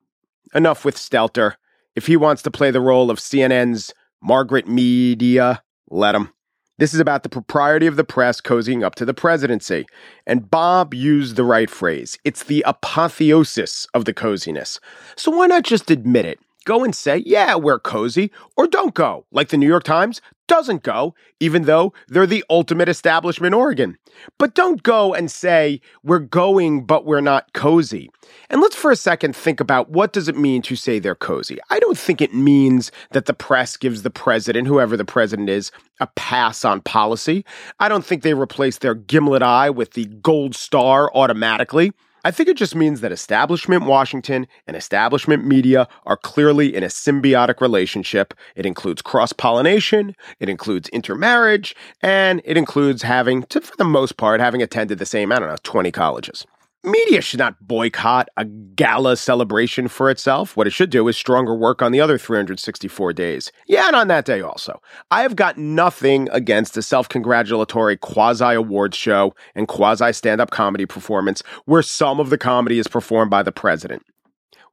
Enough 0.53 0.83
with 0.83 0.97
Stelter. 0.97 1.53
If 1.95 2.07
he 2.07 2.17
wants 2.17 2.41
to 2.41 2.51
play 2.51 2.71
the 2.71 2.81
role 2.81 3.09
of 3.09 3.19
CNN's 3.19 3.93
Margaret 4.21 4.67
Media, 4.67 5.63
let 5.89 6.13
him. 6.13 6.32
This 6.79 6.93
is 6.93 6.99
about 6.99 7.21
the 7.21 7.29
propriety 7.29 7.85
of 7.85 7.97
the 7.97 8.03
press 8.03 8.41
cozying 8.41 8.83
up 8.83 8.95
to 8.95 9.05
the 9.05 9.13
presidency. 9.13 9.85
And 10.25 10.49
Bob 10.49 10.93
used 10.93 11.35
the 11.35 11.43
right 11.43 11.69
phrase. 11.69 12.17
It's 12.23 12.43
the 12.43 12.63
apotheosis 12.65 13.85
of 13.93 14.05
the 14.05 14.13
coziness. 14.13 14.79
So 15.15 15.29
why 15.29 15.45
not 15.45 15.63
just 15.63 15.91
admit 15.91 16.25
it? 16.25 16.39
Go 16.65 16.83
and 16.83 16.95
say, 16.95 17.23
yeah, 17.25 17.55
we're 17.55 17.79
cozy, 17.79 18.31
or 18.55 18.67
don't 18.67 18.93
go, 18.93 19.25
like 19.31 19.49
the 19.49 19.57
New 19.57 19.67
York 19.67 19.83
Times 19.83 20.21
doesn't 20.47 20.83
go, 20.83 21.15
even 21.39 21.63
though 21.63 21.93
they're 22.07 22.25
the 22.25 22.43
ultimate 22.49 22.89
establishment 22.89 23.55
organ. 23.55 23.97
But 24.37 24.55
don't 24.55 24.83
go 24.83 25.13
and 25.13 25.31
say, 25.31 25.81
we're 26.03 26.19
going, 26.19 26.85
but 26.85 27.05
we're 27.05 27.21
not 27.21 27.53
cozy. 27.53 28.09
And 28.49 28.61
let's 28.61 28.75
for 28.75 28.91
a 28.91 28.95
second 28.95 29.35
think 29.35 29.59
about 29.59 29.89
what 29.89 30.13
does 30.13 30.27
it 30.27 30.37
mean 30.37 30.61
to 30.63 30.75
say 30.75 30.99
they're 30.99 31.15
cozy. 31.15 31.59
I 31.69 31.79
don't 31.79 31.97
think 31.97 32.21
it 32.21 32.33
means 32.33 32.91
that 33.11 33.25
the 33.25 33.33
press 33.33 33.77
gives 33.77 34.03
the 34.03 34.09
president, 34.09 34.67
whoever 34.67 34.95
the 34.97 35.05
president 35.05 35.49
is, 35.49 35.71
a 35.99 36.07
pass 36.15 36.63
on 36.65 36.81
policy. 36.81 37.45
I 37.79 37.89
don't 37.89 38.05
think 38.05 38.23
they 38.23 38.33
replace 38.33 38.77
their 38.79 38.95
gimlet 38.95 39.43
eye 39.43 39.69
with 39.69 39.93
the 39.93 40.05
gold 40.05 40.55
star 40.55 41.11
automatically. 41.15 41.93
I 42.25 42.31
think 42.31 42.47
it 42.47 42.55
just 42.55 42.73
means 42.73 43.01
that 43.01 43.11
establishment 43.11 43.83
Washington 43.83 44.47
and 44.65 44.77
establishment 44.77 45.45
media 45.45 45.89
are 46.05 46.15
clearly 46.15 46.73
in 46.73 46.81
a 46.81 46.87
symbiotic 46.87 47.59
relationship. 47.59 48.33
It 48.55 48.65
includes 48.65 49.01
cross 49.01 49.33
pollination, 49.33 50.15
it 50.39 50.47
includes 50.47 50.87
intermarriage, 50.89 51.75
and 52.01 52.41
it 52.45 52.55
includes 52.55 53.01
having, 53.01 53.43
to, 53.43 53.59
for 53.59 53.75
the 53.75 53.83
most 53.83 54.15
part, 54.15 54.39
having 54.39 54.61
attended 54.61 54.99
the 54.99 55.05
same, 55.05 55.33
I 55.33 55.39
don't 55.39 55.49
know, 55.49 55.57
20 55.63 55.91
colleges. 55.91 56.45
Media 56.85 57.21
should 57.21 57.39
not 57.39 57.65
boycott 57.65 58.27
a 58.35 58.43
gala 58.43 59.15
celebration 59.15 59.87
for 59.87 60.09
itself. 60.09 60.57
What 60.57 60.67
it 60.67 60.73
should 60.73 60.89
do 60.89 61.07
is 61.07 61.15
stronger 61.15 61.55
work 61.55 61.81
on 61.81 61.93
the 61.93 62.01
other 62.01 62.17
364 62.17 63.13
days. 63.13 63.53
Yeah, 63.67 63.87
and 63.87 63.95
on 63.95 64.09
that 64.09 64.25
day 64.25 64.41
also. 64.41 64.81
I 65.09 65.21
have 65.21 65.37
got 65.37 65.57
nothing 65.57 66.27
against 66.33 66.75
a 66.75 66.81
self 66.81 67.07
congratulatory 67.07 67.95
quasi 67.95 68.53
awards 68.55 68.97
show 68.97 69.33
and 69.55 69.65
quasi 69.65 70.11
stand 70.11 70.41
up 70.41 70.51
comedy 70.51 70.85
performance 70.85 71.41
where 71.63 71.81
some 71.81 72.19
of 72.19 72.29
the 72.29 72.37
comedy 72.37 72.79
is 72.79 72.89
performed 72.89 73.31
by 73.31 73.43
the 73.43 73.53
president. 73.53 74.03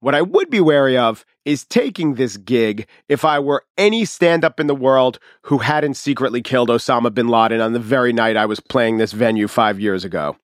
What 0.00 0.16
I 0.16 0.22
would 0.22 0.50
be 0.50 0.60
wary 0.60 0.98
of 0.98 1.24
is 1.44 1.64
taking 1.64 2.14
this 2.14 2.36
gig 2.38 2.88
if 3.08 3.24
I 3.24 3.38
were 3.38 3.62
any 3.78 4.04
stand 4.04 4.44
up 4.44 4.58
in 4.58 4.66
the 4.66 4.74
world 4.74 5.20
who 5.42 5.58
hadn't 5.58 5.94
secretly 5.94 6.42
killed 6.42 6.70
Osama 6.70 7.14
bin 7.14 7.28
Laden 7.28 7.60
on 7.60 7.72
the 7.72 7.78
very 7.78 8.12
night 8.12 8.36
I 8.36 8.46
was 8.46 8.58
playing 8.58 8.98
this 8.98 9.12
venue 9.12 9.46
five 9.46 9.78
years 9.78 10.04
ago. 10.04 10.36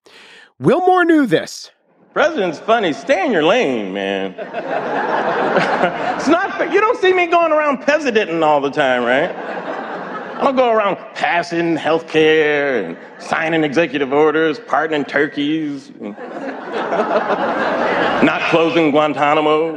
Wilmore 0.59 1.05
knew 1.05 1.27
this. 1.27 1.71
President's 2.15 2.59
funny. 2.59 2.95
Stay 2.95 3.27
in 3.27 3.31
your 3.31 3.43
lane, 3.43 3.93
man. 3.93 4.31
it's 6.17 6.29
not, 6.29 6.73
you 6.73 6.81
don't 6.81 6.99
see 6.99 7.13
me 7.13 7.27
going 7.27 7.53
around 7.53 7.83
presidenting 7.83 8.43
all 8.43 8.63
the 8.63 8.71
time, 8.71 9.05
right? 9.05 9.31
I 10.37 10.45
don't 10.45 10.57
go 10.57 10.71
around 10.71 10.97
passing 11.15 11.77
health 11.77 12.09
care 12.09 12.83
and 12.83 12.97
signing 13.19 13.65
executive 13.65 14.15
orders, 14.15 14.59
pardoning 14.59 15.05
turkeys, 15.05 15.91
not 16.01 16.17
closing 18.49 18.93
Guantanamo. 18.93 19.75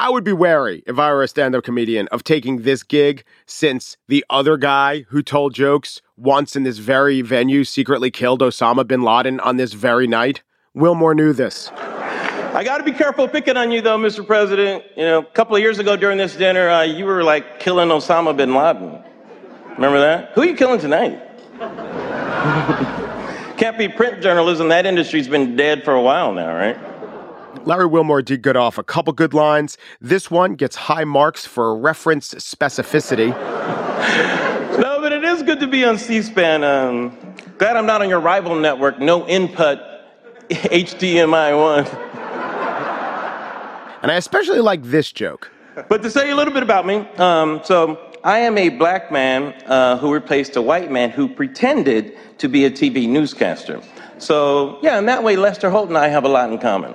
I 0.00 0.08
would 0.08 0.24
be 0.24 0.32
wary 0.32 0.82
if 0.86 0.98
I 0.98 1.12
were 1.12 1.22
a 1.22 1.28
stand 1.28 1.54
up 1.54 1.62
comedian 1.62 2.08
of 2.08 2.24
taking 2.24 2.62
this 2.62 2.82
gig 2.82 3.22
since 3.44 3.98
the 4.08 4.24
other 4.30 4.56
guy 4.56 5.04
who 5.10 5.22
told 5.22 5.52
jokes 5.52 6.00
once 6.16 6.56
in 6.56 6.62
this 6.62 6.78
very 6.78 7.20
venue 7.20 7.64
secretly 7.64 8.10
killed 8.10 8.40
Osama 8.40 8.88
bin 8.88 9.02
Laden 9.02 9.40
on 9.40 9.58
this 9.58 9.74
very 9.74 10.06
night. 10.06 10.42
Wilmore 10.72 11.14
knew 11.14 11.34
this. 11.34 11.70
I 11.76 12.62
got 12.64 12.78
to 12.78 12.82
be 12.82 12.92
careful 12.92 13.28
picking 13.28 13.58
on 13.58 13.70
you, 13.70 13.82
though, 13.82 13.98
Mr. 13.98 14.26
President. 14.26 14.84
You 14.96 15.04
know, 15.04 15.18
a 15.18 15.22
couple 15.22 15.54
of 15.54 15.60
years 15.60 15.78
ago 15.78 15.96
during 15.96 16.16
this 16.16 16.34
dinner, 16.34 16.70
uh, 16.70 16.80
you 16.80 17.04
were 17.04 17.22
like 17.22 17.60
killing 17.60 17.90
Osama 17.90 18.34
bin 18.34 18.54
Laden. 18.54 19.04
Remember 19.74 20.00
that? 20.00 20.32
Who 20.32 20.40
are 20.40 20.46
you 20.46 20.56
killing 20.56 20.80
tonight? 20.80 21.20
Can't 23.58 23.76
be 23.76 23.86
print 23.86 24.22
journalism. 24.22 24.68
That 24.68 24.86
industry's 24.86 25.28
been 25.28 25.56
dead 25.56 25.84
for 25.84 25.92
a 25.92 26.00
while 26.00 26.32
now, 26.32 26.54
right? 26.54 26.89
Larry 27.64 27.86
Wilmore 27.86 28.22
did 28.22 28.42
good 28.42 28.56
off 28.56 28.78
a 28.78 28.82
couple 28.82 29.12
good 29.12 29.34
lines. 29.34 29.76
This 30.00 30.30
one 30.30 30.54
gets 30.54 30.76
high 30.76 31.04
marks 31.04 31.44
for 31.46 31.76
reference 31.76 32.34
specificity. 32.34 33.28
no, 34.78 35.00
but 35.00 35.12
it 35.12 35.24
is 35.24 35.42
good 35.42 35.60
to 35.60 35.66
be 35.66 35.84
on 35.84 35.98
C-SPAN. 35.98 36.64
Um, 36.64 37.16
glad 37.58 37.76
I'm 37.76 37.86
not 37.86 38.00
on 38.00 38.08
your 38.08 38.20
rival 38.20 38.56
network. 38.56 38.98
No 38.98 39.26
input, 39.28 39.78
HDMI 40.48 41.58
one. 41.58 41.86
And 44.02 44.10
I 44.10 44.14
especially 44.14 44.60
like 44.60 44.82
this 44.82 45.12
joke. 45.12 45.50
But 45.88 46.02
to 46.02 46.10
say 46.10 46.30
a 46.30 46.34
little 46.34 46.54
bit 46.54 46.62
about 46.62 46.86
me, 46.86 47.06
um, 47.18 47.60
so 47.64 48.09
I 48.22 48.40
am 48.40 48.58
a 48.58 48.68
black 48.68 49.10
man 49.10 49.54
uh, 49.64 49.96
who 49.96 50.12
replaced 50.12 50.54
a 50.56 50.62
white 50.62 50.90
man 50.90 51.10
who 51.10 51.26
pretended 51.26 52.16
to 52.38 52.48
be 52.48 52.66
a 52.66 52.70
TV 52.70 53.08
newscaster. 53.08 53.80
So, 54.18 54.78
yeah, 54.82 54.98
in 54.98 55.06
that 55.06 55.24
way, 55.24 55.36
Lester 55.36 55.70
Holt 55.70 55.88
and 55.88 55.96
I 55.96 56.08
have 56.08 56.24
a 56.24 56.28
lot 56.28 56.52
in 56.52 56.58
common. 56.58 56.92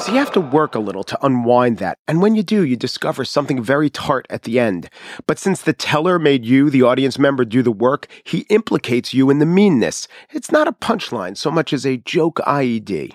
So 0.00 0.12
you 0.12 0.18
have 0.18 0.32
to 0.32 0.40
work 0.40 0.74
a 0.74 0.78
little 0.78 1.04
to 1.04 1.18
unwind 1.24 1.78
that. 1.78 1.98
And 2.08 2.22
when 2.22 2.34
you 2.34 2.42
do, 2.42 2.64
you 2.64 2.76
discover 2.76 3.24
something 3.24 3.62
very 3.62 3.90
tart 3.90 4.26
at 4.30 4.42
the 4.44 4.58
end. 4.58 4.88
But 5.26 5.38
since 5.38 5.60
the 5.60 5.72
teller 5.72 6.18
made 6.18 6.46
you, 6.46 6.70
the 6.70 6.82
audience 6.82 7.18
member, 7.18 7.44
do 7.44 7.62
the 7.62 7.72
work, 7.72 8.06
he 8.24 8.40
implicates 8.48 9.12
you 9.12 9.28
in 9.28 9.38
the 9.38 9.46
meanness. 9.46 10.08
It's 10.30 10.52
not 10.52 10.68
a 10.68 10.72
punchline 10.72 11.36
so 11.36 11.50
much 11.50 11.72
as 11.72 11.84
a 11.84 11.98
joke 11.98 12.36
IED. 12.46 13.14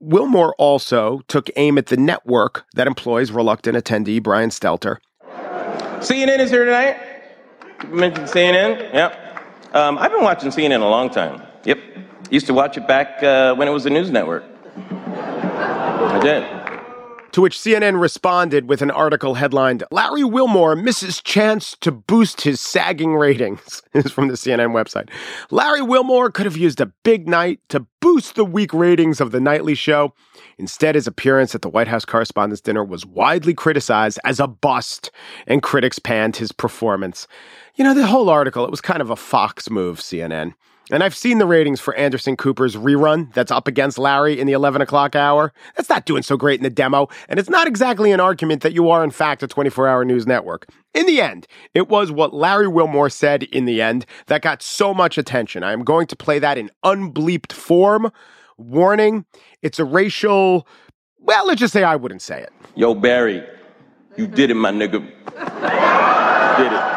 Wilmore 0.00 0.54
also 0.56 1.20
took 1.28 1.50
aim 1.56 1.76
at 1.76 1.86
the 1.86 1.96
network 1.96 2.64
that 2.74 2.86
employs 2.86 3.30
reluctant 3.30 3.76
attendee 3.76 4.22
Brian 4.22 4.48
Stelter. 4.48 4.96
CNN 6.00 6.38
is 6.38 6.50
here 6.50 6.64
tonight. 6.64 6.96
You 7.82 7.94
mentioned 7.94 8.26
CNN. 8.26 8.92
Yep. 8.94 9.74
Um, 9.74 9.98
I've 9.98 10.10
been 10.10 10.22
watching 10.22 10.50
CNN 10.50 10.80
a 10.80 10.88
long 10.88 11.10
time. 11.10 11.42
Yep. 11.64 11.78
Used 12.30 12.46
to 12.46 12.54
watch 12.54 12.78
it 12.78 12.88
back 12.88 13.22
uh, 13.22 13.54
when 13.54 13.68
it 13.68 13.70
was 13.70 13.84
a 13.84 13.90
news 13.90 14.10
network. 14.10 14.44
I 14.76 16.18
did. 16.22 16.59
To 17.32 17.40
which 17.40 17.56
CNN 17.56 18.00
responded 18.00 18.68
with 18.68 18.82
an 18.82 18.90
article 18.90 19.34
headlined 19.34 19.84
Larry 19.92 20.24
Wilmore 20.24 20.74
misses 20.74 21.22
chance 21.22 21.76
to 21.80 21.92
boost 21.92 22.40
his 22.40 22.60
sagging 22.60 23.14
ratings. 23.14 23.82
This 23.92 24.06
is 24.06 24.12
from 24.12 24.26
the 24.26 24.34
CNN 24.34 24.72
website. 24.72 25.10
Larry 25.50 25.82
Wilmore 25.82 26.30
could 26.30 26.46
have 26.46 26.56
used 26.56 26.80
a 26.80 26.92
big 27.04 27.28
night 27.28 27.60
to 27.68 27.86
boost 28.00 28.34
the 28.34 28.44
weak 28.44 28.74
ratings 28.74 29.20
of 29.20 29.30
the 29.30 29.40
nightly 29.40 29.76
show. 29.76 30.12
Instead, 30.58 30.96
his 30.96 31.06
appearance 31.06 31.54
at 31.54 31.62
the 31.62 31.68
White 31.68 31.86
House 31.88 32.04
Correspondents' 32.04 32.60
Dinner 32.60 32.82
was 32.82 33.06
widely 33.06 33.54
criticized 33.54 34.18
as 34.24 34.40
a 34.40 34.48
bust, 34.48 35.12
and 35.46 35.62
critics 35.62 36.00
panned 36.00 36.36
his 36.36 36.50
performance. 36.50 37.28
You 37.76 37.84
know, 37.84 37.94
the 37.94 38.08
whole 38.08 38.28
article, 38.28 38.64
it 38.64 38.70
was 38.72 38.80
kind 38.80 39.00
of 39.00 39.10
a 39.10 39.16
Fox 39.16 39.70
move, 39.70 40.00
CNN. 40.00 40.54
And 40.90 41.04
I've 41.04 41.14
seen 41.14 41.38
the 41.38 41.46
ratings 41.46 41.80
for 41.80 41.94
Anderson 41.94 42.36
Cooper's 42.36 42.74
rerun 42.74 43.32
that's 43.32 43.52
up 43.52 43.68
against 43.68 43.96
Larry 43.96 44.40
in 44.40 44.46
the 44.46 44.52
11 44.52 44.82
o'clock 44.82 45.14
hour. 45.14 45.52
That's 45.76 45.88
not 45.88 46.04
doing 46.04 46.22
so 46.22 46.36
great 46.36 46.58
in 46.58 46.64
the 46.64 46.70
demo, 46.70 47.08
and 47.28 47.38
it's 47.38 47.48
not 47.48 47.68
exactly 47.68 48.10
an 48.10 48.18
argument 48.18 48.62
that 48.62 48.72
you 48.72 48.90
are, 48.90 49.04
in 49.04 49.10
fact, 49.10 49.42
a 49.42 49.46
24 49.46 49.86
hour 49.86 50.04
news 50.04 50.26
network. 50.26 50.66
In 50.92 51.06
the 51.06 51.20
end, 51.20 51.46
it 51.74 51.88
was 51.88 52.10
what 52.10 52.34
Larry 52.34 52.66
Wilmore 52.66 53.08
said 53.10 53.44
in 53.44 53.64
the 53.64 53.80
end 53.80 54.04
that 54.26 54.42
got 54.42 54.62
so 54.62 54.92
much 54.92 55.16
attention. 55.16 55.62
I 55.62 55.72
am 55.72 55.84
going 55.84 56.08
to 56.08 56.16
play 56.16 56.40
that 56.40 56.58
in 56.58 56.70
unbleeped 56.84 57.52
form. 57.52 58.10
Warning, 58.58 59.24
it's 59.62 59.78
a 59.78 59.84
racial. 59.84 60.66
Well, 61.18 61.46
let's 61.46 61.60
just 61.60 61.72
say 61.72 61.84
I 61.84 61.96
wouldn't 61.96 62.22
say 62.22 62.42
it. 62.42 62.52
Yo, 62.74 62.94
Barry, 62.94 63.46
you 64.16 64.26
did 64.26 64.50
it, 64.50 64.54
my 64.54 64.72
nigga. 64.72 65.00
did 66.56 66.72
it. 66.72 66.89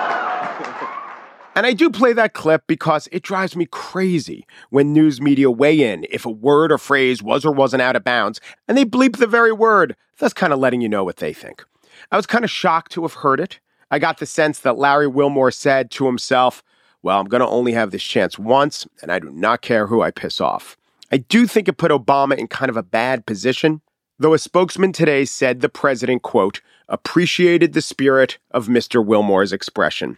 And 1.55 1.65
I 1.65 1.73
do 1.73 1.89
play 1.89 2.13
that 2.13 2.33
clip 2.33 2.63
because 2.67 3.07
it 3.11 3.21
drives 3.21 3.55
me 3.55 3.67
crazy 3.69 4.45
when 4.71 4.91
news 4.91 5.21
media 5.21 5.51
weigh 5.51 5.81
in 5.81 6.05
if 6.09 6.25
a 6.25 6.31
word 6.31 6.71
or 6.71 6.77
phrase 6.77 7.21
was 7.21 7.45
or 7.45 7.51
wasn't 7.51 7.81
out 7.81 7.95
of 7.95 8.03
bounds, 8.03 8.41
and 8.67 8.77
they 8.77 8.85
bleep 8.85 9.17
the 9.17 9.27
very 9.27 9.51
word, 9.51 9.95
thus 10.17 10.33
kind 10.33 10.51
of 10.51 10.59
letting 10.59 10.81
you 10.81 10.89
know 10.89 11.03
what 11.03 11.17
they 11.17 11.33
think. 11.33 11.63
I 12.11 12.17
was 12.17 12.25
kind 12.25 12.43
of 12.43 12.49
shocked 12.49 12.91
to 12.93 13.03
have 13.03 13.13
heard 13.13 13.39
it. 13.39 13.59
I 13.91 13.99
got 13.99 14.17
the 14.17 14.25
sense 14.25 14.59
that 14.59 14.77
Larry 14.77 15.07
Wilmore 15.07 15.51
said 15.51 15.91
to 15.91 16.07
himself, 16.07 16.63
Well, 17.03 17.19
I'm 17.19 17.27
going 17.27 17.41
to 17.41 17.47
only 17.47 17.73
have 17.73 17.91
this 17.91 18.03
chance 18.03 18.39
once, 18.39 18.87
and 19.03 19.11
I 19.11 19.19
do 19.19 19.29
not 19.29 19.61
care 19.61 19.87
who 19.87 20.01
I 20.01 20.09
piss 20.09 20.41
off. 20.41 20.77
I 21.11 21.17
do 21.17 21.45
think 21.45 21.67
it 21.67 21.77
put 21.77 21.91
Obama 21.91 22.35
in 22.35 22.47
kind 22.47 22.71
of 22.71 22.77
a 22.77 22.81
bad 22.81 23.27
position, 23.27 23.81
though 24.17 24.33
a 24.33 24.39
spokesman 24.39 24.93
today 24.93 25.25
said 25.25 25.61
the 25.61 25.69
president, 25.69 26.23
quote, 26.23 26.61
appreciated 26.89 27.73
the 27.73 27.81
spirit 27.81 28.39
of 28.49 28.67
Mr. 28.67 29.05
Wilmore's 29.05 29.53
expression. 29.53 30.17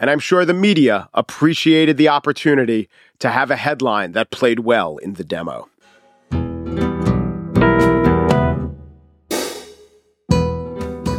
And 0.00 0.10
I'm 0.10 0.18
sure 0.18 0.44
the 0.44 0.54
media 0.54 1.08
appreciated 1.14 1.96
the 1.96 2.08
opportunity 2.08 2.88
to 3.20 3.28
have 3.28 3.50
a 3.50 3.56
headline 3.56 4.12
that 4.12 4.30
played 4.30 4.60
well 4.60 4.96
in 4.96 5.14
the 5.14 5.24
demo. 5.24 5.68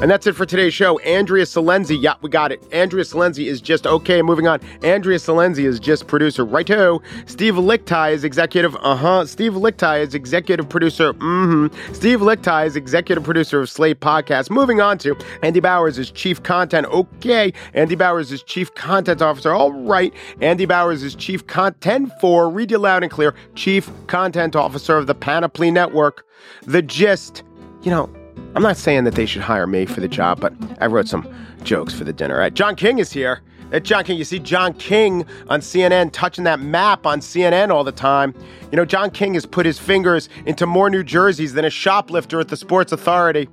And 0.02 0.10
that's 0.10 0.26
it 0.26 0.36
for 0.36 0.48
today's 0.48 0.74
show. 0.74 0.98
Andrea 1.02 1.46
Silenzi, 1.46 2.02
yeah, 2.02 2.16
we 2.22 2.30
got 2.32 2.52
it. 2.52 2.68
Andrea 2.74 3.04
Silenzi 3.04 3.46
is 3.46 3.62
just 3.62 3.86
okay. 3.86 4.24
Moving 4.24 4.48
on. 4.48 4.60
Andrea 4.82 5.20
Silenzi 5.20 5.64
is 5.66 5.80
just 5.80 6.08
producer. 6.08 6.44
Righto. 6.44 7.04
Steve 7.28 7.54
Lickteig 7.54 8.14
is 8.14 8.24
executive. 8.24 8.76
Uh 8.78 8.96
huh. 8.96 9.28
Steve 9.28 9.54
Lickteig 9.54 10.02
is 10.02 10.16
executive 10.16 10.68
producer. 10.68 11.14
Mm 11.14 11.70
hmm. 11.70 11.94
Steve 11.94 12.22
Lickteig 12.22 12.66
is 12.66 12.76
executive 12.76 13.24
producer 13.24 13.62
of 13.62 13.70
Slate 13.70 14.00
Podcast. 14.00 14.50
Moving 14.50 14.82
on 14.82 14.98
to 14.98 15.16
Andy 15.44 15.60
Bowers 15.60 16.00
is 16.00 16.10
chief 16.10 16.42
content. 16.42 16.88
Okay. 16.88 17.54
Andy 17.76 17.94
Bowers 17.94 18.32
is 18.32 18.42
chief 18.42 18.74
content 18.74 19.22
officer. 19.22 19.54
All 19.54 19.72
right. 19.72 20.12
Andy 20.42 20.66
Bowers 20.66 21.04
is 21.04 21.14
chief 21.14 21.46
content 21.46 22.12
for, 22.20 22.50
read 22.50 22.72
you 22.72 22.80
loud 22.80 23.04
and 23.04 23.12
clear, 23.12 23.36
chief 23.54 23.92
content 24.08 24.56
officer 24.56 24.98
of 24.98 25.06
the 25.06 25.14
Panoply 25.14 25.70
Network. 25.70 26.26
The 26.64 26.82
gist, 26.82 27.44
you 27.84 27.92
know, 27.92 28.10
I'm 28.56 28.63
not 28.63 28.78
saying 28.78 29.06
that 29.06 29.15
they 29.15 29.26
should 29.26 29.41
hire 29.41 29.67
me 29.67 29.86
for 29.86 30.02
the 30.02 30.08
job, 30.08 30.39
but 30.39 30.54
I 30.80 30.88
wrote 30.88 31.08
some 31.08 31.28
jokes 31.63 31.94
for 31.94 32.04
the 32.04 32.13
dinner. 32.13 32.38
Right? 32.38 32.54
John 32.54 32.76
King 32.76 33.00
is 33.00 33.12
here. 33.12 33.41
John 33.84 34.04
King, 34.04 34.17
you 34.17 34.26
see 34.26 34.39
John 34.39 34.74
King 34.74 35.26
on 35.48 35.62
CNN 35.62 36.12
touching 36.12 36.44
that 36.44 36.60
map 36.60 37.06
on 37.06 37.22
CNN 37.22 37.70
all 37.70 37.86
the 37.86 37.94
time. 37.94 38.36
You 38.70 38.76
know, 38.76 38.84
John 38.84 39.10
King 39.10 39.34
has 39.36 39.46
put 39.46 39.65
his 39.65 39.80
fingers 39.80 40.28
into 40.46 40.65
more 40.65 40.89
New 40.89 41.04
Jerseys 41.04 41.54
than 41.54 41.63
a 41.63 41.70
shoplifter 41.70 42.41
at 42.41 42.50
the 42.50 42.58
Sports 42.58 42.91
Authority. 42.91 43.48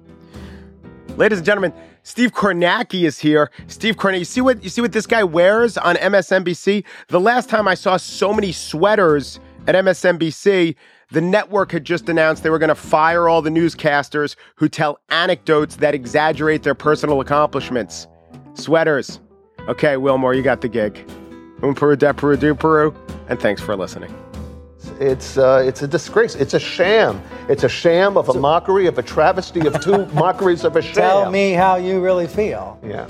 Ladies 1.16 1.38
and 1.38 1.46
gentlemen, 1.46 1.72
Steve 2.02 2.32
Kornacki 2.32 3.04
is 3.04 3.18
here. 3.18 3.50
Steve 3.68 3.96
Kornacki, 3.96 4.20
you 4.20 4.24
see 4.24 4.40
what 4.40 4.62
you 4.64 4.70
see 4.70 4.80
what 4.80 4.92
this 4.92 5.06
guy 5.06 5.22
wears 5.22 5.78
on 5.78 5.94
MSNBC? 5.96 6.84
The 7.08 7.20
last 7.20 7.48
time 7.48 7.68
I 7.68 7.74
saw 7.74 7.96
so 7.96 8.32
many 8.32 8.50
sweaters 8.50 9.38
at 9.68 9.74
MSNBC, 9.74 10.74
the 11.10 11.20
network 11.20 11.72
had 11.72 11.84
just 11.84 12.08
announced 12.08 12.42
they 12.42 12.50
were 12.50 12.58
going 12.58 12.68
to 12.68 12.74
fire 12.74 13.28
all 13.28 13.40
the 13.40 13.50
newscasters 13.50 14.36
who 14.56 14.68
tell 14.68 15.00
anecdotes 15.08 15.76
that 15.76 15.94
exaggerate 15.94 16.62
their 16.62 16.74
personal 16.74 17.20
accomplishments. 17.20 18.06
Sweaters. 18.54 19.20
Okay, 19.68 19.96
Wilmore, 19.96 20.34
you 20.34 20.42
got 20.42 20.60
the 20.60 20.68
gig. 20.68 20.98
Um 21.62 21.74
Peru, 21.74 21.96
de 21.96 22.14
Peru, 22.14 22.36
do 22.36 22.54
Peru. 22.54 22.94
And 23.28 23.40
thanks 23.40 23.60
for 23.60 23.76
listening. 23.76 24.14
It's 25.00 25.36
uh, 25.36 25.62
it's 25.66 25.82
a 25.82 25.88
disgrace. 25.88 26.34
It's 26.34 26.54
a 26.54 26.60
sham. 26.60 27.20
It's 27.48 27.64
a 27.64 27.68
sham 27.68 28.16
of 28.16 28.28
a 28.28 28.34
mockery 28.34 28.86
of 28.86 28.96
a 28.98 29.02
travesty 29.02 29.66
of 29.66 29.80
two 29.80 30.06
mockeries 30.14 30.64
of 30.64 30.76
a 30.76 30.82
sham. 30.82 30.94
Tell 30.94 31.30
me 31.30 31.52
how 31.52 31.76
you 31.76 32.00
really 32.00 32.26
feel. 32.26 32.78
Yeah. 32.84 33.08